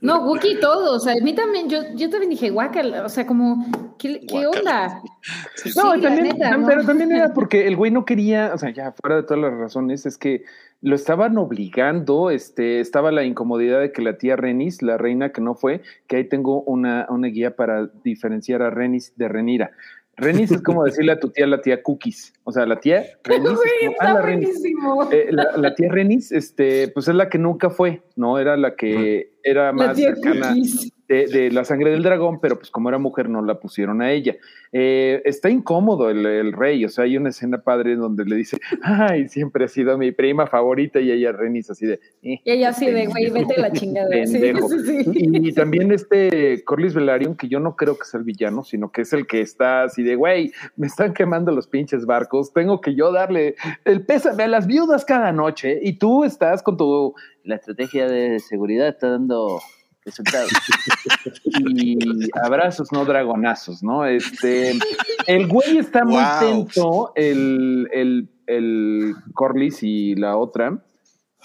[0.00, 0.96] No, Wookie y todo.
[0.96, 3.04] O sea, a mí también, yo, yo también dije, guácala.
[3.04, 3.66] O sea, como,
[3.98, 5.00] ¿qué, qué onda?
[5.54, 6.66] Sí, No, también, neta, tam- ¿no?
[6.66, 9.54] pero también era porque el güey no quería, o sea, ya fuera de todas las
[9.54, 10.44] razones, es que
[10.82, 15.40] lo estaban obligando, este, estaba la incomodidad de que la tía Renis, la reina que
[15.40, 19.70] no fue, que ahí tengo una, una guía para diferenciar a Renis de Renira.
[20.18, 23.50] Renis es como decirle a tu tía la tía Cookies, o sea, la tía Renis.
[23.50, 24.48] es Güey, como, está "Ah, la Renis".
[24.48, 25.08] buenísimo.
[25.12, 28.38] Eh, la, la tía Renis, este, pues es la que nunca fue, ¿no?
[28.38, 30.92] Era la que era más cercana Cookies.
[31.08, 34.12] De, de la sangre del dragón, pero pues como era mujer no la pusieron a
[34.12, 34.36] ella.
[34.72, 38.58] Eh, está incómodo el, el rey, o sea, hay una escena padre donde le dice,
[38.82, 41.94] ay, siempre ha sido mi prima favorita y ella Renis así de...
[42.22, 44.08] "Eh, Y ella así de, güey, vete la chingada.
[44.26, 44.68] Sí, pendejo".
[44.68, 45.10] sí, sí.
[45.14, 48.90] Y, y también este Corlys Velaryon, que yo no creo que sea el villano, sino
[48.90, 52.80] que es el que está así de, güey, me están quemando los pinches barcos, tengo
[52.80, 57.14] que yo darle el pésame a las viudas cada noche y tú estás con tu...
[57.44, 59.60] La estrategia de seguridad está dando
[60.06, 60.50] resultados.
[61.44, 61.98] y
[62.42, 64.06] abrazos, no dragonazos, ¿no?
[64.06, 64.72] Este,
[65.26, 66.40] el güey está muy Wow.
[66.40, 70.78] tenso, el, el, el Corlys y la otra.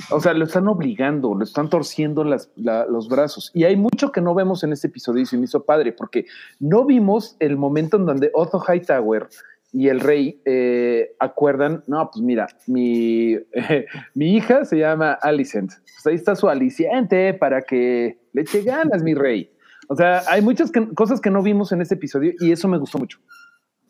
[0.10, 3.52] O sea, lo están obligando, lo están torciendo las, la- los brazos.
[3.54, 6.26] Y hay mucho que no vemos en este episodio y se me hizo padre, porque
[6.60, 9.28] no vimos el momento en donde Otto Hightower
[9.74, 13.38] y el rey eh, acuerdan, no, pues mira, mi,
[14.15, 15.71] mi hija se llama Alicent.
[15.71, 19.52] Pues ahí está su aliciente para que le eche ganas, mi rey.
[19.88, 22.78] O sea, hay muchas que- cosas que no vimos en este episodio y eso me
[22.78, 23.20] gustó mucho.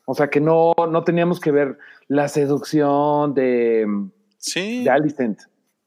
[0.05, 1.77] O sea, que no, no teníamos que ver
[2.07, 3.85] la seducción de,
[4.37, 4.83] Sí.
[4.83, 5.39] de Alicent.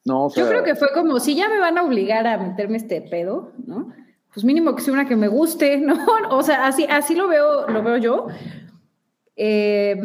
[0.05, 2.39] No, o sea, Yo creo que fue como, si ya me van a obligar a
[2.39, 3.93] meterme este pedo, ¿no?
[4.33, 5.95] Pues mínimo que sea una que me guste, ¿no?
[6.31, 8.27] O sea, así, así lo veo, lo veo yo.
[9.37, 9.97] Eh,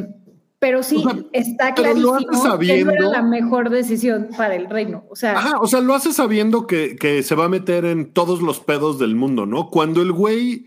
[0.59, 3.69] pero sí, O sea, está pero lo clarísimo haces que no era sabiendo- la mejor
[3.69, 5.05] decisión para el reino.
[5.09, 8.11] O sea, Ajá, o sea, lo hace sabiendo que, que se va a meter en
[8.13, 9.69] todos los pedos del mundo, ¿no?
[9.69, 10.65] Cuando el güey,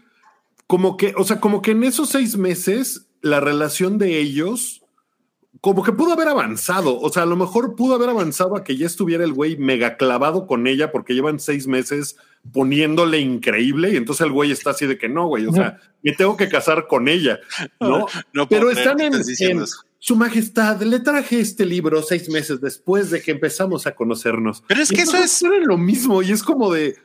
[0.66, 4.82] como que, o sea, como que en esos seis meses, la relación de ellos,
[5.60, 6.98] como que pudo haber avanzado.
[6.98, 9.96] O sea, a lo mejor pudo haber avanzado a que ya estuviera el güey mega
[9.96, 12.16] clavado con ella porque llevan seis meses
[12.50, 16.12] poniéndole increíble y entonces el güey está así de que no, güey, o sea, me
[16.12, 17.38] tengo que casar con ella,
[17.80, 18.06] ¿no?
[18.32, 19.12] No Pero están en.
[19.98, 24.64] Su Majestad, le traje este libro seis meses después de que empezamos a conocernos.
[24.66, 26.96] Pero es Y que eso es- era lo mismo y es como de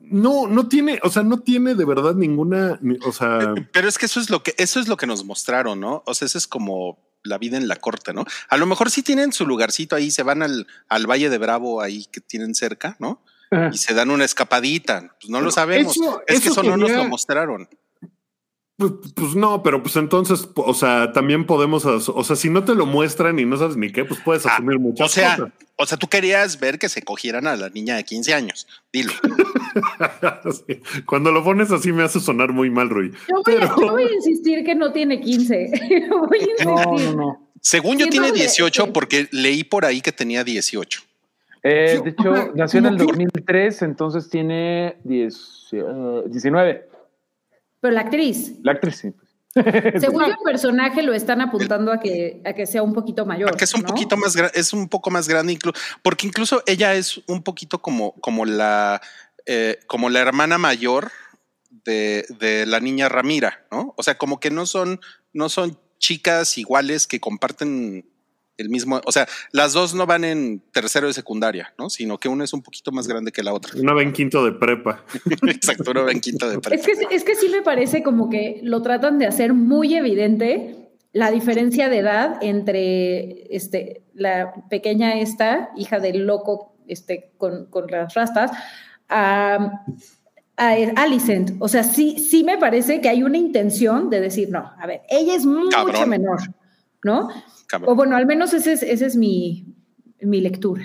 [0.00, 3.98] no, no tiene, o sea, no tiene de verdad ninguna, ni- o sea, Pero es
[3.98, 6.02] que eso es lo que, eso es lo que nos mostraron, ¿no?
[6.06, 8.24] O sea, eso es como la vida en la corte, ¿no?
[8.48, 11.80] A lo mejor sí tienen su lugarcito ahí, se van al, al Valle de Bravo
[11.80, 13.22] ahí que tienen cerca, ¿no?
[13.50, 13.70] Ajá.
[13.72, 15.14] Y se dan una escapadita.
[15.20, 15.96] Pues no lo sabemos.
[15.96, 17.68] eso- es que eso eso no nos lo mostraron.
[18.78, 22.74] pues, pues no, pero pues entonces, o sea, también podemos, o sea, si no te
[22.74, 25.52] lo muestran y no sabes ni qué, pues puedes Ah, asumir muchas O sea, cosas.
[25.76, 28.66] o sea, tú querías ver que se cogieran a la niña de 15 años.
[28.92, 29.12] Dilo.
[30.66, 30.80] Sí.
[31.04, 33.10] Cuando lo pones así me hace sonar muy mal, Rui.
[33.10, 35.70] yo, voy a, pero- yo voy a insistir que no tiene 15.
[36.10, 36.66] voy a insistir.
[36.66, 37.50] No, no, no.
[37.60, 38.90] Según yo tiene no, de- 18 sí.
[38.94, 41.02] porque leí por ahí que tenía 18.
[41.68, 45.84] Eh, de hecho, nació en el como que- 2003, entonces tiene 10, eh,
[46.26, 46.88] 19.
[47.80, 49.12] Pero la actriz, La actriz, sí.
[50.00, 53.48] según yo, el personaje lo están apuntando a que, a que sea un poquito mayor.
[53.50, 53.88] Porque es un ¿no?
[53.88, 57.80] poquito más grande, es un poco más grande, incluso, porque incluso ella es un poquito
[57.80, 59.00] como, como la,
[59.46, 61.10] eh, como la hermana mayor
[61.84, 63.94] de, de la niña Ramira, ¿no?
[63.96, 65.00] O sea, como que no son,
[65.32, 68.04] no son chicas iguales que comparten
[68.56, 71.90] el mismo, o sea, las dos no van en tercero de secundaria, ¿no?
[71.90, 73.72] Sino que una es un poquito más grande que la otra.
[73.78, 75.04] Una va en quinto de prepa.
[75.46, 76.74] Exacto, una va en quinta de prepa.
[76.74, 80.86] Es que, es que sí me parece como que lo tratan de hacer muy evidente
[81.12, 87.86] la diferencia de edad entre este, la pequeña esta, hija del loco este, con, con
[87.86, 88.50] las rastas,
[89.08, 89.82] a,
[90.56, 91.52] a Alicent.
[91.58, 95.02] O sea, sí, sí me parece que hay una intención de decir, no, a ver,
[95.08, 96.08] ella es mucho Cabrón.
[96.08, 96.40] menor,
[97.06, 97.28] ¿no?
[97.68, 97.90] Cabrón.
[97.90, 99.64] O bueno, al menos esa es, esa es mi,
[100.20, 100.84] mi lectura.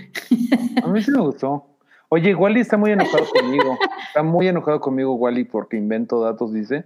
[0.84, 1.68] A mí sí me gustó.
[2.10, 3.78] Oye, Wally está muy enojado conmigo.
[4.08, 6.86] Está muy enojado conmigo, Wally, porque invento datos, dice.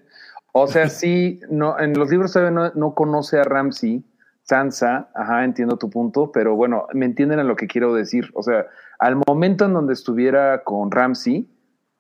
[0.53, 4.03] O sea, sí, no, en los libros todavía no, no conoce a Ramsey,
[4.43, 8.29] Sansa, ajá, entiendo tu punto, pero bueno, me entienden a lo que quiero decir.
[8.36, 8.67] O sea,
[8.99, 11.49] al momento en donde estuviera con Ramsey,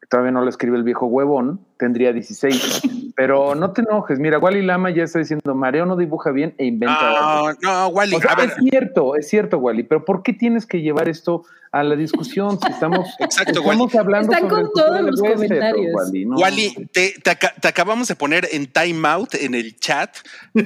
[0.09, 3.04] todavía no lo escribe el viejo huevón, tendría 16.
[3.15, 4.19] Pero no te enojes.
[4.19, 6.99] Mira, Wally Lama ya está diciendo, Mareo no dibuja bien e inventa.
[7.01, 10.33] No, no, Wally, O sea, a ver, es cierto, es cierto, Wally, pero ¿por qué
[10.33, 11.43] tienes que llevar esto
[11.75, 15.93] a la discusión si estamos, Exacto, estamos hablando Están sobre con todos los comentarios.
[15.93, 16.37] Wally, no.
[16.37, 20.15] Wally, te, te aca- te acabamos de poner en timeout en el chat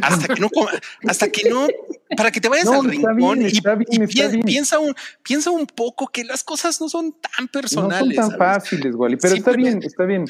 [0.04, 0.68] hasta que no, com-
[1.08, 1.68] hasta que no,
[2.16, 4.42] para que te vayas No, al rincón bien, y, bien, y bien.
[4.44, 4.94] piensa un,
[5.24, 8.00] piensa un poco que las cosas no son tan No personales.
[8.00, 8.38] son tan ¿sabes?
[8.38, 10.26] fáciles, Wally, pero está bien, está bien.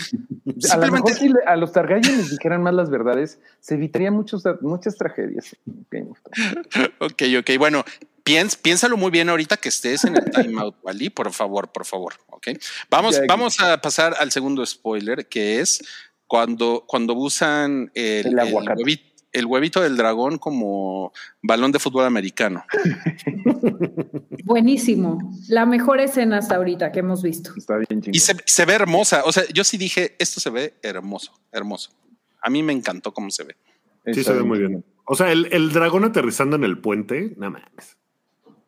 [0.71, 4.13] A lo mejor si le- a los Targaryen les dijeran más las verdades, se evitarían
[4.13, 5.55] muchos, muchas tragedias.
[6.99, 7.83] Ok, ok, bueno,
[8.29, 12.13] piens, piénsalo muy bien ahorita que estés en el timeout, Wally, por favor, por favor,
[12.27, 12.49] ok.
[12.89, 15.81] Vamos, Ya, vamos a pasar al segundo spoiler, que es
[16.27, 21.11] cuando, cuando usan el, El huevito, el huevito del dragón como
[21.41, 22.63] balón de fútbol americano.
[24.43, 25.33] Buenísimo.
[25.47, 27.51] La mejor escena hasta ahorita que hemos visto.
[27.57, 28.15] Está bien chingón.
[28.15, 29.23] Y se, se ve hermosa.
[29.25, 31.91] O sea, yo sí dije, esto se ve hermoso, hermoso.
[32.41, 33.55] A mí me encantó cómo se ve.
[34.05, 34.83] Sí, Está se ve muy bien.
[35.05, 37.98] O sea, el, el dragón aterrizando en el puente, nada más.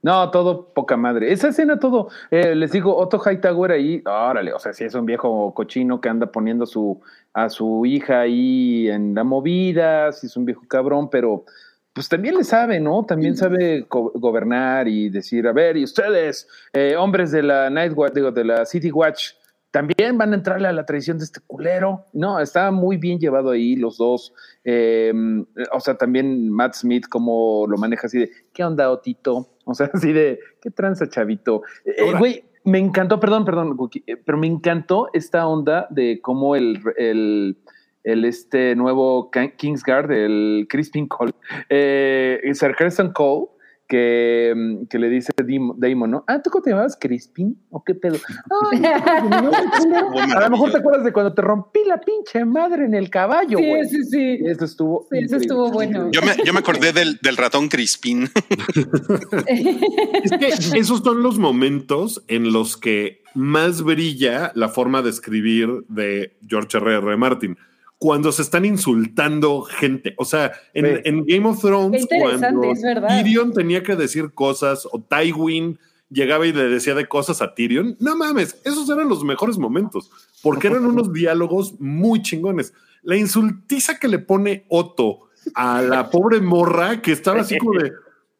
[0.03, 1.31] No, todo poca madre.
[1.31, 2.09] Esa escena, todo.
[2.31, 6.09] eh, les digo, Otto Hightower ahí, órale, o sea, si es un viejo cochino que
[6.09, 6.99] anda poniendo su,
[7.33, 11.45] a su hija ahí en la movida, si es un viejo cabrón, pero
[11.93, 13.05] pues también le sabe, ¿no?
[13.05, 17.93] También sabe go- gobernar y decir, a ver, y ustedes, eh, hombres de la Night
[17.95, 19.33] Watch, digo, de la City Watch,
[19.71, 22.05] también van a entrarle a la tradición de este culero.
[22.13, 24.33] No, está muy bien llevado ahí los dos.
[24.65, 25.13] Eh,
[25.71, 29.49] o sea, también Matt Smith, como lo maneja así de, ¿qué onda, Otito?
[29.65, 31.63] O sea, así de, ¿qué tranza, chavito?
[31.85, 32.13] Eh.
[32.17, 37.57] Güey, me encantó, perdón, perdón, eh, pero me encantó esta onda de cómo el, el,
[38.03, 41.33] el este nuevo Kingsguard, el Crispin Cole,
[41.69, 43.47] eh, Sir Creston Cole,
[43.91, 45.33] que, mm, que le dice
[45.75, 46.23] Damon, ¿no?
[46.25, 47.57] Ah, ¿tú cómo te llamabas Crispin?
[47.71, 48.15] ¿O qué pedo?
[48.71, 53.09] Ay, a lo mejor te acuerdas de cuando te rompí la pinche madre en el
[53.09, 53.89] caballo, Sí, güey.
[53.89, 54.39] sí, sí.
[54.45, 55.07] Eso estuvo.
[55.11, 56.09] Sí, eso estuvo bueno.
[56.11, 58.29] Yo me, yo me acordé del, del ratón Crispín.
[59.45, 65.69] Es que esos son los momentos en los que más brilla la forma de escribir
[65.89, 66.95] de George R.
[66.95, 67.17] R.
[67.17, 67.57] Martin.
[68.03, 70.15] Cuando se están insultando gente.
[70.17, 71.01] O sea, en, Sí.
[71.05, 73.07] en Game of Thrones, cuando es verdad.
[73.09, 75.77] Tyrion tenía que decir cosas o Tywin
[76.09, 77.95] llegaba y le decía de cosas a Tyrion.
[77.99, 80.09] No mames, esos eran los mejores momentos,
[80.41, 82.73] porque eran unos diálogos muy chingones.
[83.03, 87.91] La insultiza que le pone Otto a la pobre morra que estaba así como de,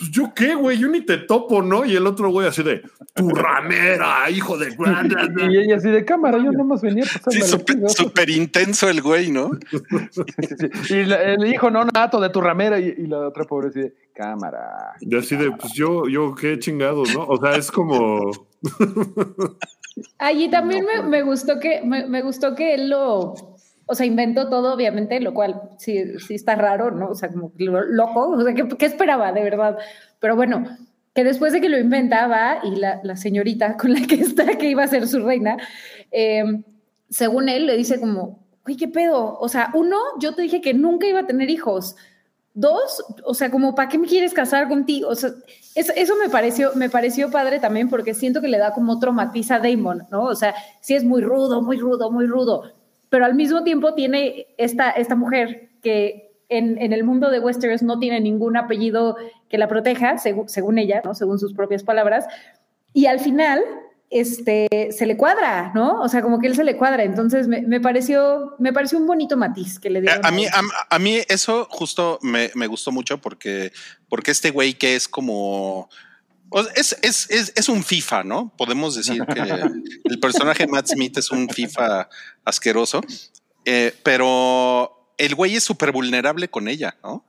[0.01, 1.85] pues yo qué, güey, yo ni te topo, ¿no?
[1.85, 2.81] Y el otro güey así de,
[3.13, 4.75] tu ramera, hijo de...
[5.47, 7.39] Y ella así de cámara, yo nomás venía a Sí,
[7.87, 9.51] súper intenso el güey, ¿no?
[10.89, 13.81] Y la- el hijo no nato de tu ramera y, y la otra pobre así
[13.81, 14.93] de cámara.
[15.01, 17.23] Y así de, pues yo, yo qué chingados, ¿no?
[17.27, 18.31] O sea, es como...
[20.17, 23.50] Allí también me, me gustó que me, me gustó que él lo,
[23.91, 27.09] o sea, inventó todo, obviamente, lo cual sí, sí está raro, ¿no?
[27.09, 29.77] O sea, como loco, o sea, ¿qué, qué esperaba, de verdad?
[30.19, 30.65] Pero bueno,
[31.13, 34.83] que después de que lo inventaba y la, señorita con la que está, que iba
[34.83, 35.57] a ser su reina,
[36.11, 36.43] eh,
[37.09, 39.37] según él, le dice como, oye, ¿qué pedo?
[39.39, 41.95] O sea, uno, yo te dije que nunca iba a tener hijos.
[42.53, 45.09] Dos, o sea, como, ¿para qué me quieres casar contigo?
[45.09, 45.31] O sea,
[45.75, 49.13] eso, eso me, pareció, me pareció padre también porque siento que le da como otro
[49.13, 50.23] matiz a Damon, ¿no?
[50.23, 52.63] O sea, sí es muy rudo, muy rudo, muy rudo,
[53.11, 57.83] pero al mismo tiempo tiene esta, esta mujer que en, en el mundo de Westeros
[57.83, 59.17] no tiene ningún apellido
[59.49, 61.13] que la proteja, según, según ella, ¿no?
[61.13, 62.25] Según sus propias palabras.
[62.93, 63.61] Y al final,
[64.09, 65.99] este, se le cuadra, ¿no?
[65.99, 67.03] O sea, como que él se le cuadra.
[67.03, 70.25] Entonces me, me pareció, me pareció un bonito matiz que le A, dieron.
[70.25, 70.45] a mí,
[70.89, 73.73] a mí eso justo me, me gustó mucho porque,
[74.07, 75.89] porque este güey que es como...
[76.51, 78.53] o sea, Es, es, es, es un FIFA, ¿no?
[78.57, 79.39] Podemos decir que
[80.05, 82.07] el personaje Matt Smith es un FIFA
[82.45, 83.01] asqueroso,
[83.65, 87.25] eh, pero el güey es súper vulnerable con ella, ¿no?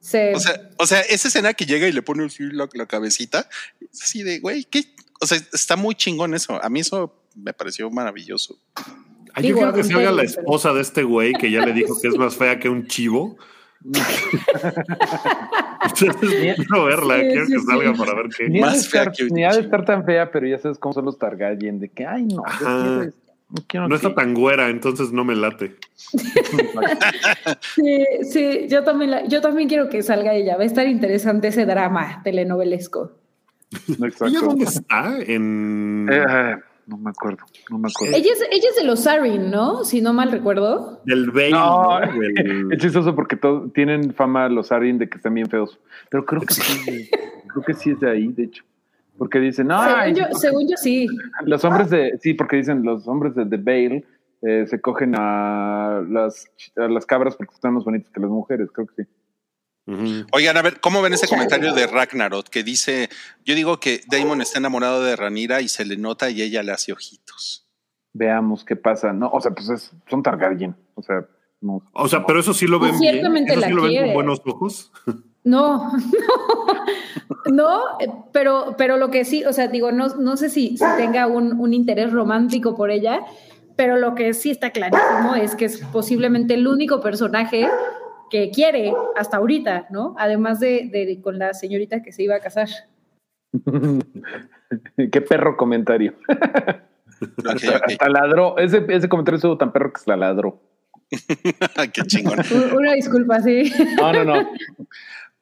[0.00, 3.48] Se- O sea, o sea, esa escena que llega y le pone la, la cabecita,
[3.92, 4.94] es así de, güey, ¿qué?
[5.20, 6.62] O sea, está muy chingón eso.
[6.62, 8.56] A mí eso me pareció maravilloso.
[9.34, 11.72] Ay, yo Digo, quiero que se haga la esposa de este güey que ya le
[11.72, 13.36] dijo que es más fea que un chivo.
[16.56, 17.66] Quiero verla, Sí, quiero sí, que sí.
[17.66, 18.48] salga para ver qué.
[18.48, 20.58] Ni ha, de Más fea estar, que ni ha de estar tan fea, pero ya
[20.58, 23.10] sabes cómo son los Targaryen, de que, ay, no, yo
[23.66, 25.76] quiero no No está tan güera, entonces no me late.
[27.74, 30.56] Sí, sí, yo también, la- yo también quiero que salga ella.
[30.56, 33.12] Va a estar interesante ese drama telenovelesco.
[33.98, 34.26] No, exacto.
[34.26, 35.18] ¿Ella dónde está?
[35.20, 36.56] En Eh,
[36.88, 38.16] no me acuerdo, no me acuerdo.
[38.16, 39.84] Ella es, ella es de los Sarin, ¿no?
[39.84, 41.00] Si no mal recuerdo.
[41.04, 42.12] del Bale, No, ¿no?
[42.20, 45.78] Del- es chistoso porque todos tienen fama los Arryn de que están bien feos.
[46.10, 47.10] Pero creo que sí,
[47.46, 48.64] creo que sí es de ahí, de hecho.
[49.18, 51.06] Porque dicen, no, según, yo, según yo sí.
[51.44, 54.04] los hombres de, sí, porque dicen los hombres de The Bale
[54.42, 58.70] eh, se cogen a las, a las cabras porque están más bonitas que las mujeres,
[58.72, 59.08] creo que sí.
[60.32, 63.08] Oigan, a ver, ¿cómo ven ese comentario de Ragnarok que dice,
[63.44, 66.72] yo digo que Damon está enamorado de Ranira y se le nota y ella le
[66.72, 67.66] hace ojitos?
[68.12, 69.12] Veamos qué pasa.
[69.12, 70.76] No, o sea, pues es- son Targaryen.
[70.94, 71.26] O sea,
[71.60, 71.82] no.
[71.92, 73.12] O sea, pero eso sí lo ven bien.
[73.14, 74.92] Ciertamente Eso sí lo ven con buenos ojos.
[75.44, 75.90] No,
[77.46, 77.80] no, no,
[78.32, 81.58] pero, pero lo que sí, o sea, digo, no, no sé si, si tenga un,
[81.58, 83.20] un interés romántico por ella,
[83.76, 87.68] pero lo que sí está clarísimo es que es posiblemente el único personaje
[88.30, 90.14] que quiere hasta ahorita, ¿no?
[90.18, 92.68] Además de, de con la señorita que se iba a casar.
[95.12, 96.14] qué perro comentario.
[97.46, 98.58] Hasta, ladró.
[98.58, 100.60] Ese, ese comentario estuvo tan perro que se la ladró.
[101.92, 102.38] Qué chingón.
[102.76, 103.72] Una disculpa, sí.
[103.96, 104.50] No, no, no.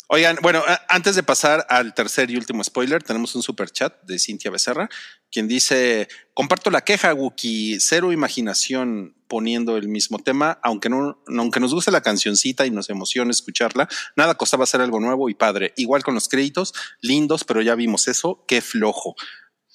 [0.09, 4.21] Oigan, bueno, antes de pasar al tercer y último spoiler, tenemos un super chat de
[4.21, 4.89] Cintia Becerra,
[5.33, 11.59] quien dice: Comparto la queja, Wookie, cero imaginación poniendo el mismo tema, aunque no, aunque
[11.59, 15.73] nos guste la cancioncita y nos emociona escucharla, nada costaba hacer algo nuevo y padre.
[15.77, 19.17] Igual con los créditos, lindos, pero ya vimos eso, qué flojo.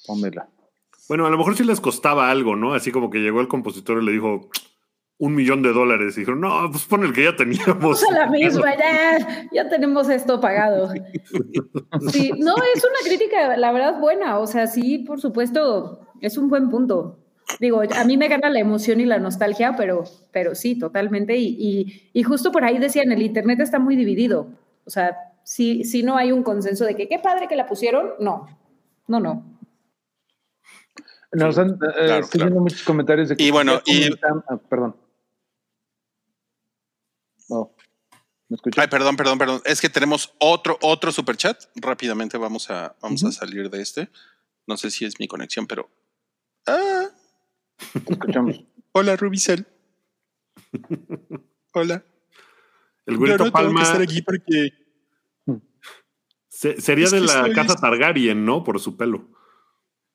[0.06, 0.48] Pónmela.
[1.08, 2.72] Bueno, a lo mejor sí les costaba algo, ¿no?
[2.72, 4.48] Así como que llegó el compositor y le dijo
[5.22, 6.16] un millón de dólares.
[6.16, 8.02] Y dijeron, no, pues pon el que ya teníamos.
[8.10, 10.92] a la misma, ya, ya tenemos esto pagado.
[12.10, 14.40] Sí, no, es una crítica, la verdad, buena.
[14.40, 17.20] O sea, sí, por supuesto, es un buen punto.
[17.60, 20.02] Digo, a mí me gana la emoción y la nostalgia, pero,
[20.32, 21.36] pero sí, totalmente.
[21.36, 24.48] Y, y, y justo por ahí decían, el Internet está muy dividido.
[24.84, 28.14] O sea, si, si no hay un consenso de que qué padre que la pusieron,
[28.18, 28.48] no,
[29.06, 29.44] no, no.
[31.30, 32.60] Nos han, eh, claro, claro.
[32.60, 34.96] muchos comentarios de Y bueno, y- comentan- ah, perdón.
[37.52, 37.70] No.
[38.52, 38.82] ¿Me escuchas?
[38.82, 39.62] Ay, perdón, perdón, perdón.
[39.64, 41.58] Es que tenemos otro, otro super chat.
[41.74, 44.10] Rápidamente vamos a, vamos a salir de este.
[44.66, 45.90] No sé si es mi conexión, pero.
[46.66, 47.06] Ah,
[48.04, 48.62] Te escuchamos.
[48.92, 49.66] hola, Rubicel.
[51.72, 52.04] Hola.
[53.06, 54.68] El güerito Palma aquí porque.
[56.50, 58.62] se- sería Es de la estoy- casa Targaryen, ¿no?
[58.64, 59.30] Por su pelo.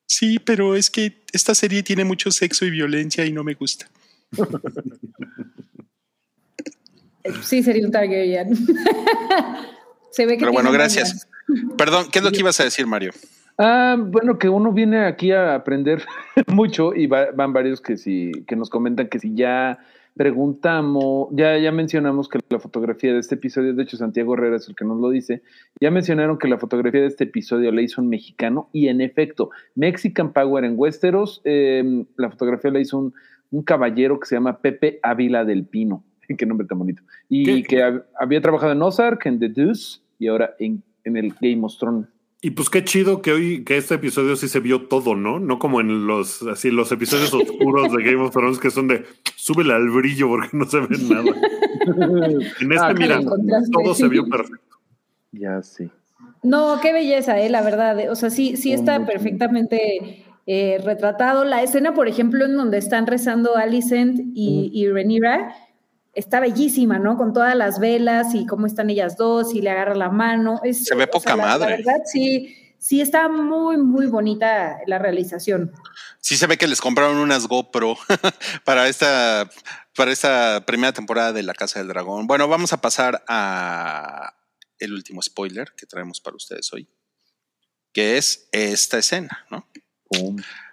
[0.06, 3.90] Sí, pero es que esta serie tiene mucho sexo y violencia y no me gusta.
[7.42, 8.54] Sí, sería un Targaryen.
[10.10, 11.28] Se ve que Pero bueno, gracias.
[11.76, 13.12] Perdón, ¿qué es lo que ibas a decir, Mario?
[13.58, 16.04] Ah, bueno, que uno viene aquí a aprender
[16.46, 19.78] mucho y va- van varios que sí, que nos comentan que si ya
[20.16, 24.68] preguntamos, ya, ya mencionamos que la fotografía de este episodio, de hecho Santiago Herrera es
[24.68, 25.42] el que nos lo dice,
[25.80, 29.50] ya mencionaron que la fotografía de este episodio la hizo un mexicano y en efecto,
[29.74, 33.14] Mexican Power en Westeros, eh, la fotografía la hizo un,
[33.50, 36.04] un caballero que se llama Pepe Ávila del Pino,
[36.36, 37.62] qué nombre tan bonito, y ¿Qué?
[37.62, 41.60] que hab- había trabajado en Ozark, en The Deuce y ahora en, en el Game
[41.64, 42.06] of Thrones.
[42.40, 45.40] Y pues qué chido que hoy, que este episodio sí se vio todo, ¿no?
[45.40, 49.04] No como en los, así, los episodios oscuros de Game of Thrones que son de
[49.34, 51.24] súbele al brillo porque no se ve nada.
[51.88, 53.20] En este, Ah, mira,
[53.72, 54.76] todo se vio perfecto.
[55.32, 55.88] Ya sí.
[56.42, 57.98] No, qué belleza, eh, la verdad.
[57.98, 61.44] eh, O sea, sí, sí está perfectamente eh, retratado.
[61.44, 65.54] La escena, por ejemplo, en donde están rezando Alicent y, y Rhaenyra,
[66.18, 67.16] está bellísima, ¿no?
[67.16, 70.60] Con todas las velas y cómo están ellas dos y le agarra la mano.
[70.64, 71.76] Es, Se ve o poca sea, la- La, madre.
[71.76, 75.72] verdad, sí, sí está muy, muy bonita la realización.
[76.20, 77.96] Sí se ve que les compraron unas GoPro
[78.64, 79.48] para esta,
[79.96, 82.26] para esta primera temporada de La Casa del Dragón.
[82.26, 84.34] Bueno, vamos a pasar a
[84.78, 86.88] el último spoiler que traemos para ustedes hoy,
[87.92, 89.66] que es esta escena, ¿no?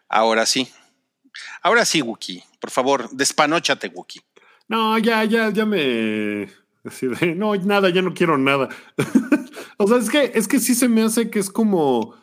[0.10, 0.70] Ahora sí.
[1.62, 2.43] Ahora sí, Wookie.
[2.60, 4.22] Por favor, despanóchate, Wookie.
[4.68, 6.47] No, ya, ya, ya me.
[6.84, 8.70] así de, no, nada, ya no quiero nada.
[9.78, 12.16] o sea, es que, es que sí se me hace que es como.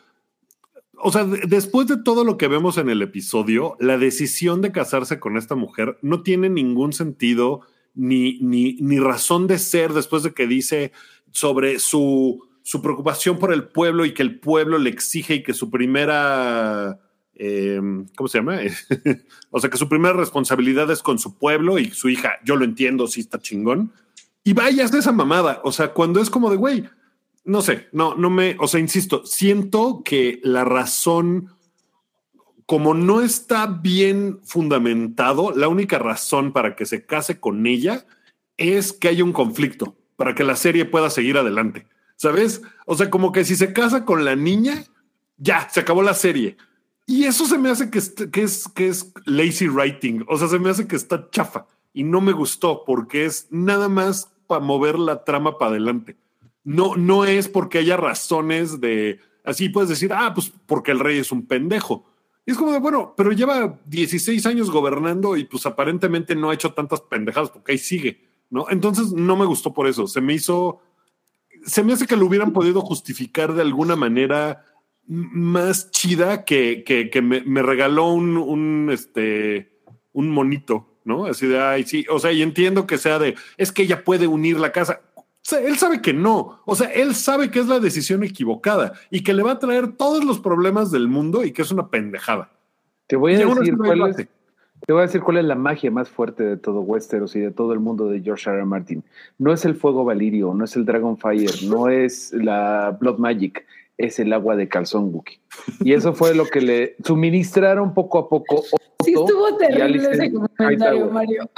[1.05, 4.71] O sea, de- después de todo lo que vemos en el episodio, la decisión de
[4.71, 7.61] casarse con esta mujer no tiene ningún sentido
[7.93, 10.91] ni, ni, ni razón de ser después de que dice
[11.31, 15.53] sobre su, su preocupación por el pueblo y que el pueblo le exige y que
[15.53, 16.99] su primera.
[17.35, 17.79] Eh,
[18.15, 18.59] ¿Cómo se llama?
[19.51, 22.65] O sea, que su primera responsabilidad es con su pueblo y su hija, yo lo
[22.65, 23.91] entiendo, sí está chingón.
[24.43, 25.61] Y vayas de esa mamada.
[25.63, 26.89] O sea, cuando es como de, güey,
[27.45, 31.49] no sé, no, no me, o sea, insisto, siento que la razón,
[32.65, 38.05] como no está bien fundamentado, la única razón para que se case con ella
[38.57, 41.87] es que haya un conflicto, para que la serie pueda seguir adelante.
[42.15, 42.61] ¿Sabes?
[42.85, 44.85] O sea, como que si se casa con la niña,
[45.37, 46.57] ya, se acabó la serie.
[47.05, 48.01] Y eso se me hace que,
[48.31, 50.23] que es, que es lazy writing.
[50.27, 53.89] O sea, se me hace que está chafa y no me gustó porque es nada
[53.89, 56.17] más para mover la trama para adelante.
[56.63, 61.19] No, no es porque haya razones de así puedes decir, ah, pues porque el rey
[61.19, 62.05] es un pendejo.
[62.45, 66.53] Y es como de, bueno, pero lleva 16 años gobernando y pues aparentemente no ha
[66.53, 68.69] hecho tantas pendejadas porque ahí sigue, ¿no?
[68.69, 70.07] Entonces no me gustó por eso.
[70.07, 70.79] Se me hizo,
[71.65, 74.65] se me hace que lo hubieran podido justificar de alguna manera
[75.07, 79.79] más chida que, que, que me, me regaló un, un, este,
[80.13, 81.25] un monito, ¿no?
[81.25, 84.27] Así de, ay, sí, o sea, y entiendo que sea de, es que ella puede
[84.27, 85.01] unir la casa.
[85.17, 88.93] O sea, él sabe que no, o sea, él sabe que es la decisión equivocada
[89.09, 91.89] y que le va a traer todos los problemas del mundo y que es una
[91.89, 92.49] pendejada.
[93.07, 96.09] Te voy a decir cuál es, te voy a decir cuál es la magia más
[96.09, 98.59] fuerte de todo Westeros y de todo el mundo de George R.
[98.59, 98.65] R.
[98.65, 99.03] Martin.
[99.37, 103.65] No es el fuego valirio, no es el Dragonfire, no es la Blood Magic,
[103.97, 105.39] es el agua de calzón Wookie.
[105.81, 108.63] Y eso fue lo que le suministraron poco a poco.
[109.03, 111.09] Sí, estuvo terrible ese comentario.
[111.09, 111.49] Mario.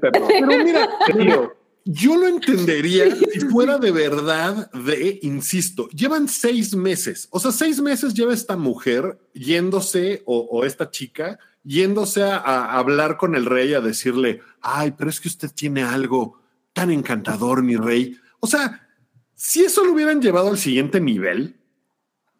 [0.00, 0.28] Perdón.
[0.28, 1.54] Pero mira, Tío,
[1.84, 7.80] yo lo entendería si fuera de verdad de, insisto, llevan seis meses, o sea, seis
[7.80, 13.44] meses lleva esta mujer yéndose o, o esta chica yéndose a, a hablar con el
[13.44, 16.38] rey a decirle, ay, pero es que usted tiene algo
[16.72, 18.16] tan encantador, mi rey.
[18.40, 18.86] O sea,
[19.34, 21.56] si eso lo hubieran llevado al siguiente nivel,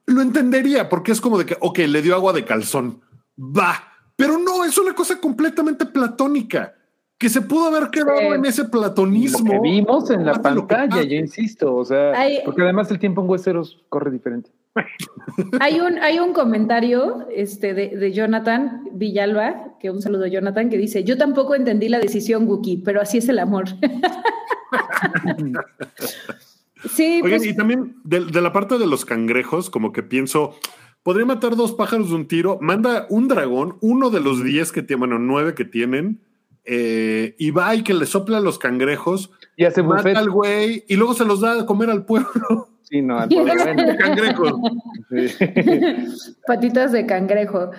[0.06, 3.00] lo entendería, porque es como de que, ok, le dio agua de calzón,
[3.38, 6.74] va, pero no, es una cosa completamente platónica,
[7.18, 9.50] que se pudo haber quedado en ese lo platonismo.
[9.50, 12.40] que vimos en la pantalla, yo insisto, o sea, Ay.
[12.44, 14.50] porque además el tiempo en Westeros corre diferente.
[15.60, 20.68] Hay un, hay un comentario este, de, de Jonathan Villalba, que un saludo a Jonathan,
[20.68, 23.64] que dice, yo tampoco entendí la decisión Wookie, pero así es el amor.
[26.90, 30.54] sí, Oigan, pues, y también de, de la parte de los cangrejos, como que pienso,
[31.02, 34.82] podría matar dos pájaros de un tiro, manda un dragón, uno de los diez que
[34.82, 36.20] tienen, bueno, nueve que tienen,
[36.64, 40.16] eh, y va y que le sopla a los cangrejos, Y hace mata buffet.
[40.16, 42.68] al güey y luego se los da a comer al pueblo.
[42.86, 43.36] Sí, no, al sí.
[46.46, 47.70] patitas de cangrejo.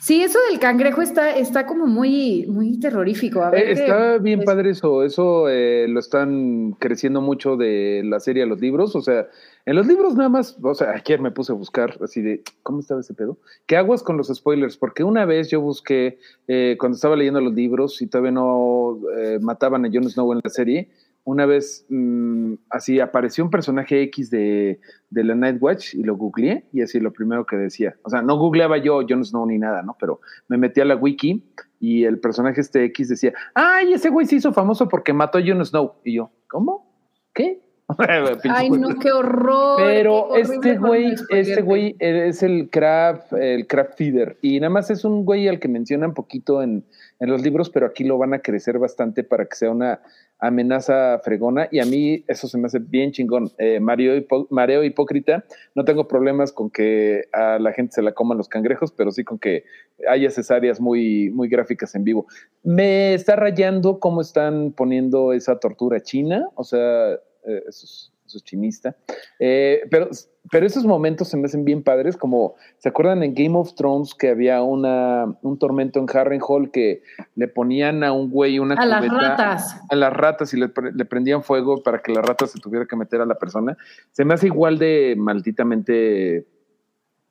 [0.00, 3.42] Sí, eso del cangrejo está, está como muy, muy terrorífico.
[3.42, 8.02] A ver Eh, Está bien pues, padre eso, eso eh, lo están creciendo mucho de
[8.04, 9.28] la serie a los libros, o sea,
[9.66, 12.80] en los libros nada más, o sea, ayer me puse a buscar así de, ¿cómo
[12.80, 13.36] estaba ese pedo?
[13.66, 14.76] ¿Qué aguas con los spoilers?
[14.76, 19.38] Porque una vez yo busqué, eh, cuando estaba leyendo los libros y todavía no eh,
[19.42, 20.88] mataban a Jon Snow en la serie,
[21.28, 26.16] una vez mm, así apareció un personaje X de, de la Night Watch y lo
[26.16, 29.58] googleé y así lo primero que decía, o sea, no googleaba yo Jon Snow ni
[29.58, 29.94] nada, ¿no?
[30.00, 31.44] Pero me metí a la wiki
[31.80, 35.42] y el personaje este X decía, ay, ese güey se hizo famoso porque mató a
[35.46, 35.96] Jon Snow.
[36.02, 36.90] Y yo, ¿cómo?
[37.34, 37.60] ¿Qué?
[38.50, 39.76] Ay, no, qué horror.
[39.78, 44.36] Pero qué este güey, este güey es el craft, el craft feeder.
[44.42, 46.84] Y nada más es un güey al que mencionan poquito en,
[47.18, 50.00] en los libros, pero aquí lo van a crecer bastante para que sea una
[50.38, 51.68] amenaza fregona.
[51.70, 53.50] Y a mí eso se me hace bien chingón.
[53.58, 55.44] Eh, Mario hipo- mareo hipócrita.
[55.74, 59.24] No tengo problemas con que a la gente se la coman los cangrejos, pero sí
[59.24, 59.64] con que
[60.08, 62.26] haya cesáreas muy, muy gráficas en vivo.
[62.62, 66.48] Me está rayando cómo están poniendo esa tortura china.
[66.54, 68.94] O sea, eh, eso es, eso es chinista.
[69.38, 70.08] Eh, pero,
[70.50, 74.14] pero esos momentos se me hacen bien padres, como, ¿se acuerdan en Game of Thrones
[74.14, 77.02] que había una, un tormento en Harrenhal que
[77.36, 79.80] le ponían a un güey una A las ratas.
[79.88, 82.84] a las ratas y le, pre- le prendían fuego para que la rata se tuviera
[82.86, 83.76] que meter a la persona?
[84.12, 86.46] Se me hace igual de malditamente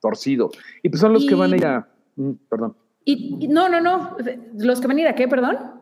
[0.00, 0.50] torcido.
[0.82, 1.88] Y pues son los que van a ir a...
[2.16, 2.76] mm, Perdón.
[3.04, 4.16] Y- no, no, no.
[4.58, 5.77] Los que van a ir a qué, perdón.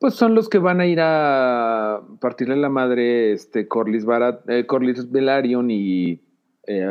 [0.00, 4.66] Pues son los que van a ir a partirle la madre este Corlys Barat, eh,
[5.10, 6.22] Velaryon y
[6.66, 6.86] eh,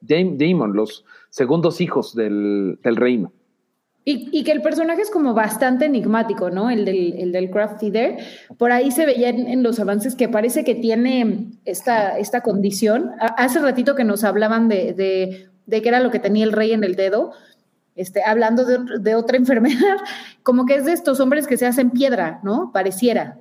[0.00, 3.32] Dam- Daemon, los segundos hijos del, reino.
[4.04, 6.70] Y, que el personaje es como bastante enigmático, ¿no?
[6.70, 8.18] El del, el del Craft Feeder.
[8.58, 13.10] Por ahí se veía en, en los avances que parece que tiene esta, esta condición.
[13.18, 16.72] Hace ratito que nos hablaban de, de, de qué era lo que tenía el rey
[16.72, 17.32] en el dedo,
[18.00, 19.96] este, hablando de, ot- de otra enfermedad,
[20.42, 22.70] como que es de estos hombres que se hacen piedra, ¿no?
[22.72, 23.38] Pareciera.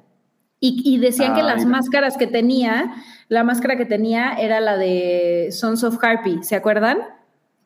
[0.59, 1.69] Y, y decían que Ah, las mira.
[1.77, 2.93] máscaras que tenía,
[3.29, 6.97] la máscara que tenía era la de Sons of Harpy, ¿se acuerdan?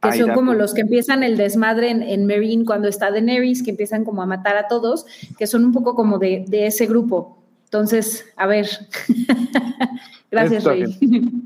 [0.02, 3.64] Que Ay, son como los que empiezan el desmadre en, en Meereen cuando está Daenerys,
[3.64, 5.06] que empiezan como a matar a todos,
[5.40, 7.42] que son un poco como de, de ese grupo.
[7.66, 8.68] Entonces, a ver.
[10.32, 10.86] Gracias, Rey.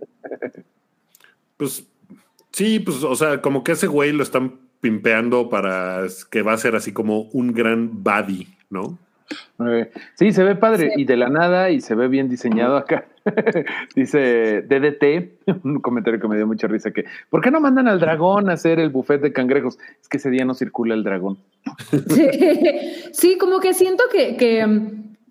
[1.58, 1.84] Pues
[2.52, 6.58] sí, pues, o sea, como que ese güey lo están pimpeando para que va a
[6.58, 8.98] ser así como un gran buddy, ¿no?
[10.16, 13.06] Sí, se ve padre y de la nada y se ve bien diseñado acá.
[13.96, 18.00] Dice DDT, un comentario que me dio mucha risa que, ¿por qué no mandan al
[18.00, 19.78] dragón a hacer el buffet de cangrejos?
[20.02, 21.40] Es que ese día no circula el dragón.
[22.10, 22.30] Sí,
[23.12, 24.66] sí, como que siento que, que,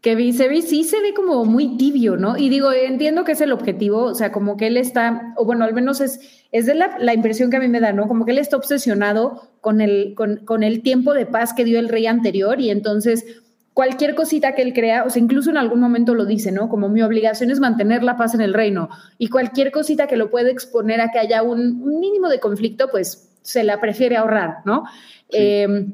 [0.02, 2.36] que Viserys sí se ve como muy tibio, ¿no?
[2.36, 5.64] Y digo, entiendo que es el objetivo, o sea, como que él está, o bueno,
[5.64, 6.20] al menos es,
[6.52, 8.06] es de la, la impresión que a mí me da, ¿no?
[8.06, 11.78] Como que él está obsesionado con el, con, con el tiempo de paz que dio
[11.78, 13.24] el rey anterior y entonces
[13.72, 16.68] cualquier cosita que él crea, o sea, incluso en algún momento lo dice, ¿no?
[16.68, 18.88] Como mi obligación es mantener la paz en el reino
[19.18, 22.88] y cualquier cosita que lo puede exponer a que haya un, un mínimo de conflicto,
[22.90, 24.84] pues se la prefiere ahorrar, ¿no?
[25.30, 25.88] Eh,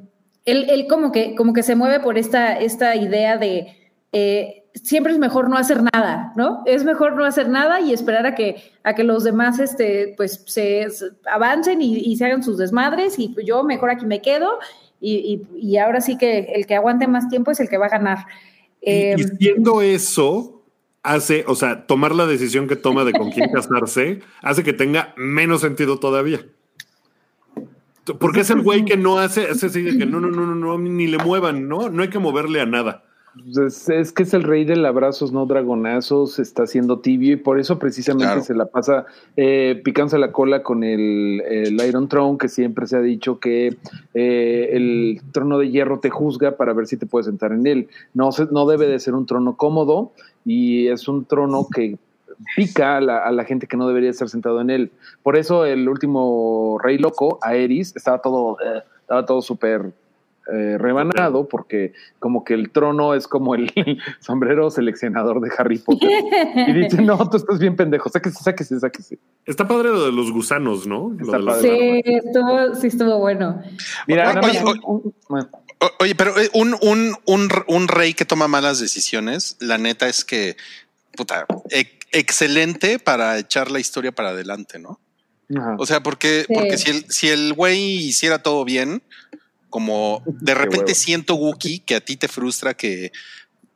[0.45, 3.82] él, él como, que, como que se mueve por esta, esta idea de
[4.13, 6.63] eh, siempre es mejor no hacer nada, ¿no?
[6.67, 10.45] Es mejor no hacer nada y esperar a que, a que los demás este, pues,
[10.47, 14.23] se, se avancen y, y, se hagan sus desmadres y pues yo mejor aquí me
[14.23, 14.59] quedo
[15.01, 17.87] y, y, y, ahora sí que el que aguante más tiempo es el que va
[17.87, 18.27] a ganar.
[18.81, 20.63] Eh, y, siendo eso,
[21.03, 25.13] hace, o sea, tomar la decisión que toma de con quién casarse, hace que tenga
[25.17, 26.45] menos sentido todavía.
[28.19, 30.55] Porque es el güey que no hace, es así de que no, no, no, no,
[30.57, 31.89] no, ni le muevan, ¿no?
[31.89, 33.05] No hay que moverle a nada.
[33.57, 37.59] Es, es, que es el rey del abrazos, no dragonazos, está siendo tibio y por
[37.59, 38.43] eso precisamente claro.
[38.43, 39.07] se la pasa
[39.37, 43.77] eh, picándose la cola con el, el, Iron Throne, que siempre se ha dicho que
[44.13, 47.89] eh, el trono de hierro te juzga para ver si te puedes sentar en él.
[48.13, 50.13] No, se, no debe de ser un trono cómodo
[50.45, 51.97] y es un trono que
[52.55, 54.93] pica a la, a la, gente que no debería estar sentado en él.
[55.23, 59.93] Por eso el último rey loco, Aerys, estaba todo, eh, estaba todo súper
[60.53, 63.73] eh, rebanado porque como que el trono es como el
[64.21, 66.11] sombrero seleccionador de Harry Potter.
[66.67, 69.19] y dice, no, tú estás bien pendejo, sáquese, sáquese, sáquese.
[69.47, 71.17] Está padre lo de los gusanos, ¿no?
[71.21, 72.03] Está lo padre.
[72.05, 73.63] Sí, estuvo, sí estuvo bueno.
[74.09, 75.15] Mira, oye, oye, un,
[76.01, 80.25] oye, pero eh, un, un, un, un rey que toma malas decisiones, la neta es
[80.25, 80.57] que,
[81.17, 81.47] puta,
[82.11, 84.99] excelente para echar la historia para adelante, ¿no?
[85.57, 85.77] Ajá.
[85.79, 86.53] O sea, porque, sí.
[86.53, 89.03] porque si el, si el güey hiciera todo bien,
[89.73, 93.11] como de repente siento, Wookie, que a ti te frustra que,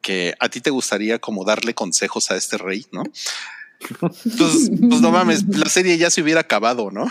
[0.01, 3.03] que a ti te gustaría como darle consejos a este rey, ¿no?
[3.99, 7.07] Pues, pues no mames, la serie ya se hubiera acabado, ¿no?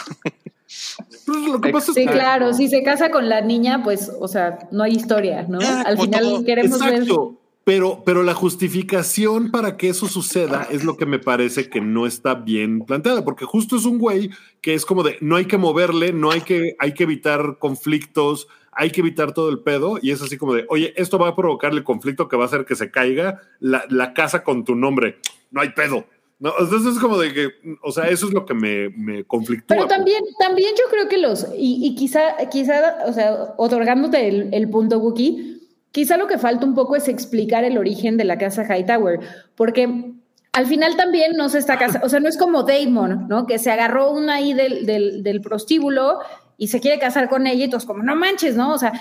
[1.25, 2.13] Pues lo que pasa sí, es que...
[2.13, 5.59] claro, si se casa con la niña, pues, o sea, no hay historia, ¿no?
[5.61, 6.45] Ah, Al final todo.
[6.45, 7.29] queremos Exacto.
[7.31, 7.45] ver.
[7.65, 12.05] Pero, pero la justificación para que eso suceda es lo que me parece que no
[12.05, 14.29] está bien planteada, porque justo es un güey
[14.61, 18.47] que es como de no hay que moverle, no hay que, hay que evitar conflictos,
[18.75, 21.35] hay que evitar todo el pedo y es así como de, oye, esto va a
[21.35, 24.75] provocar el conflicto que va a hacer que se caiga la, la casa con tu
[24.75, 25.17] nombre.
[25.49, 26.05] No hay pedo.
[26.37, 27.47] No, entonces es como de que,
[27.81, 29.77] o sea, eso es lo que me, me conflictúa.
[29.77, 34.49] Pero también, también yo creo que los, y, y quizá, quizá, o sea, otorgándote el,
[34.53, 35.61] el punto, Wookie,
[35.91, 39.21] quizá lo que falta un poco es explicar el origen de la casa Hightower,
[39.55, 40.11] porque
[40.51, 43.47] al final también no se está casando, o sea, no es como Damon, ¿no?
[43.47, 46.19] Que se agarró una ahí del, del, del prostíbulo
[46.57, 48.73] y se quiere casar con ella y todos como, no manches, ¿no?
[48.73, 48.93] O sea,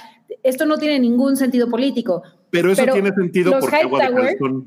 [0.42, 2.22] esto no tiene ningún sentido político.
[2.50, 4.66] Pero eso Pero tiene sentido porque Hightower, son...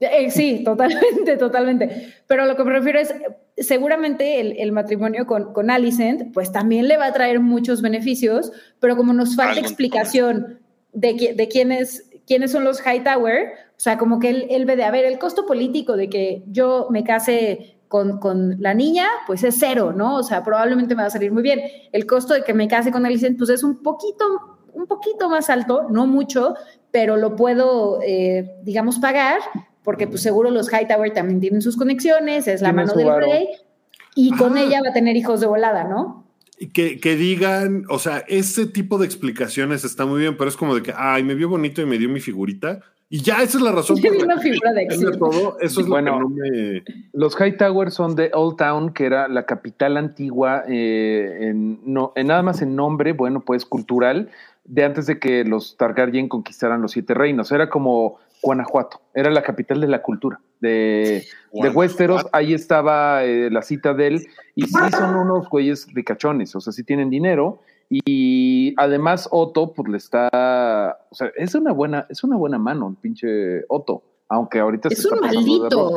[0.00, 2.14] eh, sí, totalmente, totalmente.
[2.26, 3.14] Pero lo que me refiero es,
[3.56, 8.52] seguramente el, el matrimonio con, con, Alicent, pues también le va a traer muchos beneficios,
[8.80, 10.60] pero como nos falta Algo explicación
[10.92, 14.84] de, de quiénes, quiénes son los Hightower, o sea, como que él, él ve de,
[14.84, 19.42] a ver, el costo político de que yo me case con, con, la niña, pues
[19.44, 20.16] es cero, ¿no?
[20.16, 21.60] O sea, probablemente me va a salir muy bien.
[21.92, 24.24] El costo de que me case con Alicent, pues es un poquito,
[24.72, 26.54] un poquito más alto, no mucho,
[26.90, 29.40] pero lo puedo, eh, digamos, pagar,
[29.82, 33.48] porque pues seguro los Hightower también tienen sus conexiones, es la mano del rey,
[34.14, 36.26] y con ella va a tener hijos de volada, ¿no?
[36.74, 40.74] Que, que, digan, o sea, ese tipo de explicaciones está muy bien, pero es como
[40.74, 42.80] de que, ay, me vio bonito y me dio mi figurita.
[43.10, 43.98] Y ya esa es la razón.
[44.00, 44.86] Por una figura de
[45.18, 45.58] todo.
[45.60, 46.82] Eso es bueno, lo que no me...
[47.12, 52.26] Los Hightower son de Old Town, que era la capital antigua, eh, en, no, en
[52.26, 54.30] nada más en nombre, bueno, pues cultural,
[54.64, 57.50] de antes de que los Targaryen conquistaran los siete reinos.
[57.50, 62.26] Era como Guanajuato, era la capital de la cultura de, de Westeros.
[62.32, 67.10] Ahí estaba eh, la citadel y sí son unos güeyes ricachones, o sea, sí tienen
[67.10, 67.60] dinero
[67.90, 72.88] y además Otto, pues le está, o sea, es una buena, es una buena mano
[72.88, 75.96] el pinche Otto, aunque ahorita es se un maldito.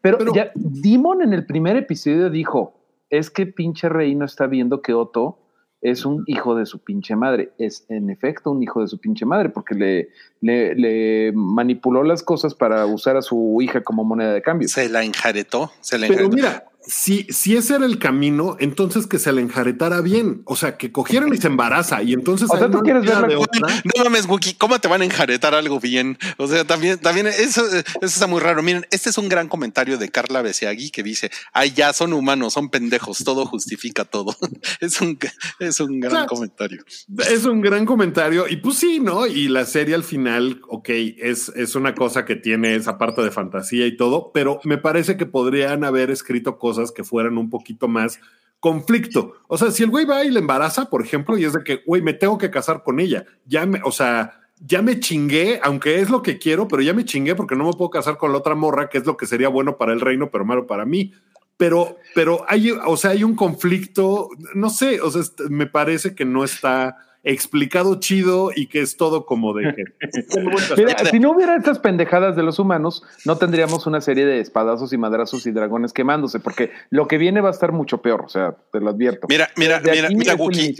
[0.00, 2.74] Pero, Pero ya Dimon en el primer episodio dijo,
[3.10, 5.38] es que pinche rey no está viendo que Otto
[5.82, 7.52] es un hijo de su pinche madre.
[7.58, 10.08] Es en efecto un hijo de su pinche madre, porque le,
[10.40, 14.68] le, le, manipuló las cosas para usar a su hija como moneda de cambio.
[14.68, 16.36] Se la enjaretó, se la Pero enjaretó.
[16.36, 20.42] mira, si, si ese era el camino, entonces que se le enjaretara bien.
[20.46, 22.02] O sea, que cogieran y se embaraza.
[22.02, 22.48] Y entonces.
[22.50, 23.68] O sea, ahí tú no quieres queda ver la- de otra.
[23.84, 26.18] No mames, Wookie, ¿cómo te van a enjaretar algo bien?
[26.38, 28.62] O sea, también, también eso, eso está muy raro.
[28.62, 32.54] Miren, este es un gran comentario de Carla Besiagui que dice, ay, ya son humanos,
[32.54, 34.36] son pendejos, todo justifica todo.
[34.80, 35.16] Es un,
[35.60, 36.82] es un gran comentario.
[37.30, 38.46] Es un gran comentario.
[38.48, 39.26] Y pues sí, ¿no?
[39.26, 43.30] Y la serie al final, ok, es, es una cosa que tiene esa parte de
[43.30, 47.88] fantasía y todo, pero me parece que podrían haber escrito cosas que fueran un poquito
[47.88, 48.18] más
[48.60, 49.34] conflicto.
[49.48, 51.82] O sea, si el güey va y le embaraza, por ejemplo, y es de que,
[51.84, 53.24] güey, me tengo que casar con ella.
[53.44, 57.04] Ya me, o sea, ya me chingué, aunque es lo que quiero, pero ya me
[57.04, 59.48] chingué porque no me puedo casar con la otra morra, que es lo que sería
[59.48, 61.12] bueno para el reino, pero malo para mí.
[61.56, 66.14] Pero, pero hay, o sea, hay un conflicto, no sé, o sea, est- me parece
[66.14, 69.84] que no está explicado chido y que es todo como de que.
[70.76, 74.92] Mira, si no hubiera estas pendejadas de los humanos, no tendríamos una serie de espadazos
[74.92, 78.28] y madrazos y dragones quemándose, porque lo que viene va a estar mucho peor, o
[78.28, 79.26] sea, te lo advierto.
[79.28, 80.76] Mira, mira, mira, mira, Wookie.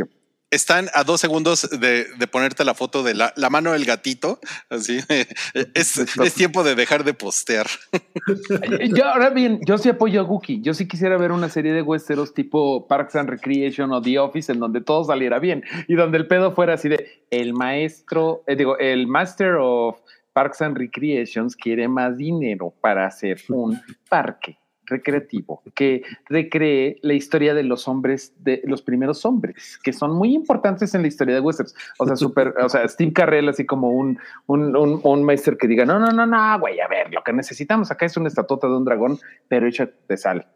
[0.52, 4.38] Están a dos segundos de, de ponerte la foto de la, mano del gatito.
[4.68, 4.98] Así
[5.74, 7.66] es, es tiempo de dejar de postear.
[8.94, 10.60] Yo ahora bien, yo sí apoyo a Gookie.
[10.60, 14.52] Yo sí quisiera ver una serie de westeros tipo Parks and Recreation o The Office
[14.52, 18.54] en donde todo saliera bien y donde el pedo fuera así de el maestro, eh,
[18.54, 19.96] digo, el Master of
[20.34, 23.80] Parks and Recreations quiere más dinero para hacer un
[24.10, 30.12] parque recreativo que recree la historia de los hombres, de los primeros hombres, que son
[30.12, 31.74] muy importantes en la historia de westerns.
[31.98, 35.68] O sea, super, o sea, Steve Carrell así como un, un, un, un maestro que
[35.68, 38.66] diga, no, no, no, no, güey, a ver, lo que necesitamos acá es una estatuta
[38.66, 39.18] de un dragón,
[39.48, 40.46] pero hecha de sal.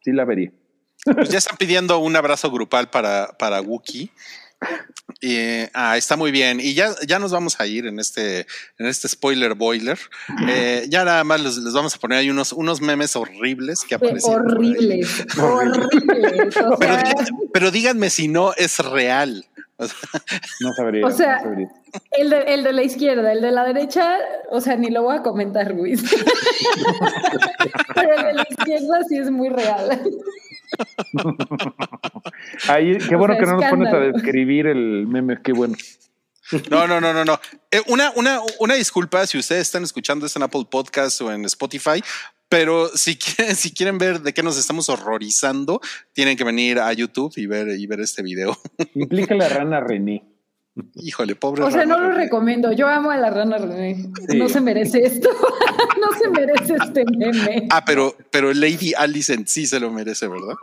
[0.00, 0.52] Sí la vería.
[1.04, 4.10] Pues ya están pidiendo un abrazo grupal para, para Wookie.
[5.20, 5.36] Y,
[5.72, 6.60] ah, está muy bien.
[6.60, 8.46] Y ya, ya nos vamos a ir en este,
[8.78, 9.98] en este spoiler boiler.
[10.48, 13.94] Eh, ya nada más les, les vamos a poner ahí unos, unos memes horribles que
[13.94, 14.46] aparecieron.
[14.46, 16.56] horribles, horribles.
[16.58, 17.14] O Pero, sea,
[17.52, 19.46] pero díganme si no es real.
[19.78, 19.96] O sea,
[20.60, 21.06] No sabría.
[21.06, 21.68] O sea, no sabría.
[22.12, 24.18] el de, el de la izquierda, el de la derecha,
[24.50, 26.02] o sea, ni lo voy a comentar, Luis.
[27.94, 30.00] Pero el de la izquierda sí es muy real.
[32.68, 34.12] Ahí, qué o bueno sea, que no nos pones a escándalo.
[34.12, 35.76] describir el meme, qué bueno.
[36.70, 37.40] No, no, no, no, no.
[37.70, 41.44] Eh, una, una, una disculpa si ustedes están escuchando esto en Apple Podcast o en
[41.44, 42.02] Spotify,
[42.48, 45.80] pero si quieren, si quieren ver de qué nos estamos horrorizando,
[46.12, 48.56] tienen que venir a YouTube y ver, y ver este video.
[48.94, 50.22] Implica la rana René.
[50.96, 51.62] Híjole, pobre.
[51.62, 52.24] O sea, rana no lo René.
[52.24, 52.70] recomiendo.
[52.72, 54.10] Yo amo a la rana René.
[54.28, 54.36] Sí.
[54.38, 55.30] No se merece esto.
[56.00, 57.66] no se merece este meme.
[57.70, 60.54] Ah, pero, pero Lady Alicent sí se lo merece, ¿verdad?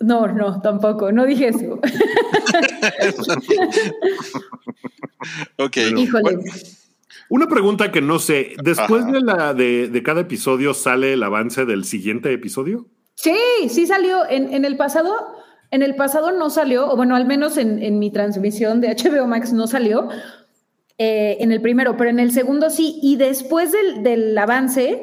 [0.00, 1.12] No, no, tampoco.
[1.12, 1.78] No dije eso.
[5.58, 5.76] Ok.
[5.96, 6.22] Híjole.
[6.22, 6.40] Bueno,
[7.28, 8.54] Una pregunta que no sé.
[8.62, 9.12] Después Ajá.
[9.12, 12.86] de la de, de cada episodio sale el avance del siguiente episodio.
[13.14, 13.36] Sí,
[13.68, 14.28] sí salió.
[14.28, 15.14] En, en el pasado,
[15.74, 19.26] en el pasado no salió, o bueno, al menos en, en mi transmisión de HBO
[19.26, 20.08] Max no salió.
[20.98, 22.98] eh, en el primero, pero en el segundo sí.
[23.02, 25.02] Y después del, del avance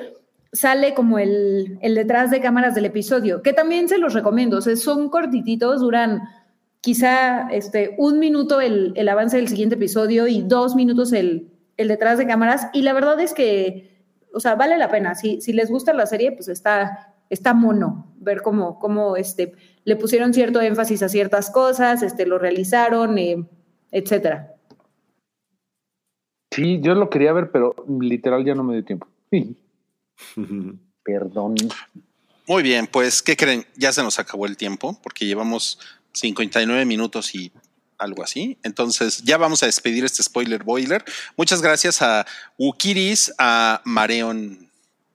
[0.53, 4.57] sale como el, el detrás de cámaras del episodio, que también se los recomiendo.
[4.57, 6.22] O sea, son cortititos, duran
[6.82, 11.88] quizá este, un minuto el, el avance del siguiente episodio y dos minutos el, el
[11.88, 12.67] detrás de cámaras.
[12.74, 15.15] Y la verdad es que, o sea, vale la pena.
[15.15, 19.53] Si, si les gusta la serie, pues está, está mono ver cómo, cómo este,
[19.84, 23.43] le pusieron cierto énfasis a ciertas cosas, este, lo realizaron, eh,
[23.91, 24.55] etcétera.
[26.53, 29.07] Sí, yo lo quería ver, pero literal ya no me dio tiempo.
[31.03, 31.55] Perdón.
[32.47, 33.65] Muy bien, pues, ¿qué creen?
[33.75, 35.79] Ya se nos acabó el tiempo porque llevamos
[36.13, 37.51] 59 minutos y
[37.97, 38.57] algo así.
[38.63, 41.05] Entonces, ya vamos a despedir este spoiler boiler.
[41.38, 42.25] Muchas gracias a
[42.57, 44.70] Wukiris, a Mareon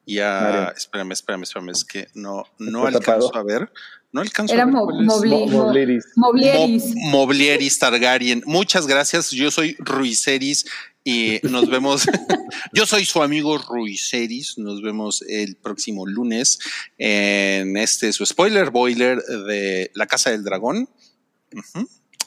[0.06, 0.40] y a.
[0.40, 0.72] Mareon.
[0.76, 1.68] Espérame, espérame, espérame.
[1.70, 3.36] Es que no, no alcanzo tapado.
[3.36, 3.70] a ver.
[4.12, 4.74] No alcanzo Era a ver.
[4.74, 4.86] Mo-.
[4.86, 6.04] Mobli- Mo- Moblieris.
[6.16, 6.84] Moblieris.
[6.94, 8.42] Mo- Moblieris Targaryen.
[8.46, 9.30] Muchas gracias.
[9.32, 10.64] Yo soy Ruiseris
[11.04, 12.06] y nos vemos.
[12.72, 14.56] Yo soy su amigo Ruiseris.
[14.58, 16.58] Nos vemos el próximo lunes
[16.96, 20.88] en este su spoiler boiler de La Casa del Dragón.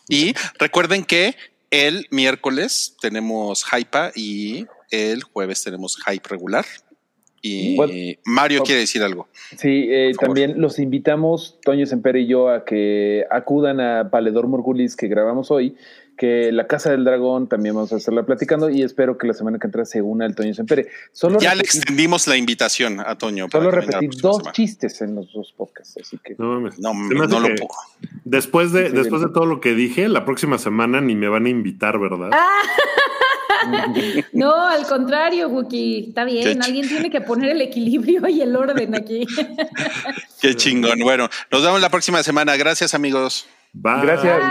[0.08, 1.36] Y recuerden que
[1.72, 6.66] el miércoles tenemos Hypa y el jueves tenemos Hype regular.
[7.42, 9.28] Y Mario quiere decir algo.
[9.58, 14.96] Sí, eh, también los invitamos, Toño Semper y yo, a que acudan a Valedor Morgulis
[14.96, 15.76] que grabamos hoy,
[16.18, 19.58] que la Casa del Dragón también vamos a estarla platicando y espero que la semana
[19.58, 20.88] que entra se una el Toño Sempere.
[21.14, 23.48] Solo Ya le extendimos la invitación a Toño.
[23.50, 24.52] Solo repetí dos semana.
[24.52, 26.78] chistes en los dos podcasts, así que No mames.
[26.78, 27.70] No, hace no lo puedo.
[28.26, 29.30] Después de, Sí, después bien.
[29.30, 32.32] de todo lo que dije, la próxima semana ni me van a invitar, ¿verdad?
[34.34, 36.10] No, al contrario, Wookie.
[36.10, 36.62] Está bien.
[36.62, 39.26] Alguien tiene que poner el equilibrio y el orden aquí.
[40.42, 41.00] Qué chingón.
[41.00, 42.56] Bueno, nos vemos la próxima semana.
[42.56, 43.48] Gracias, amigos.
[43.74, 44.02] Bye.
[44.02, 44.42] Gracias.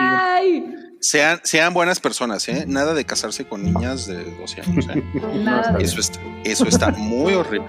[1.01, 2.65] Sean, sean buenas personas, ¿eh?
[2.67, 5.03] Nada de casarse con niñas de 12 años, ¿eh?
[5.45, 7.69] nada de Eso está, eso está muy horrible.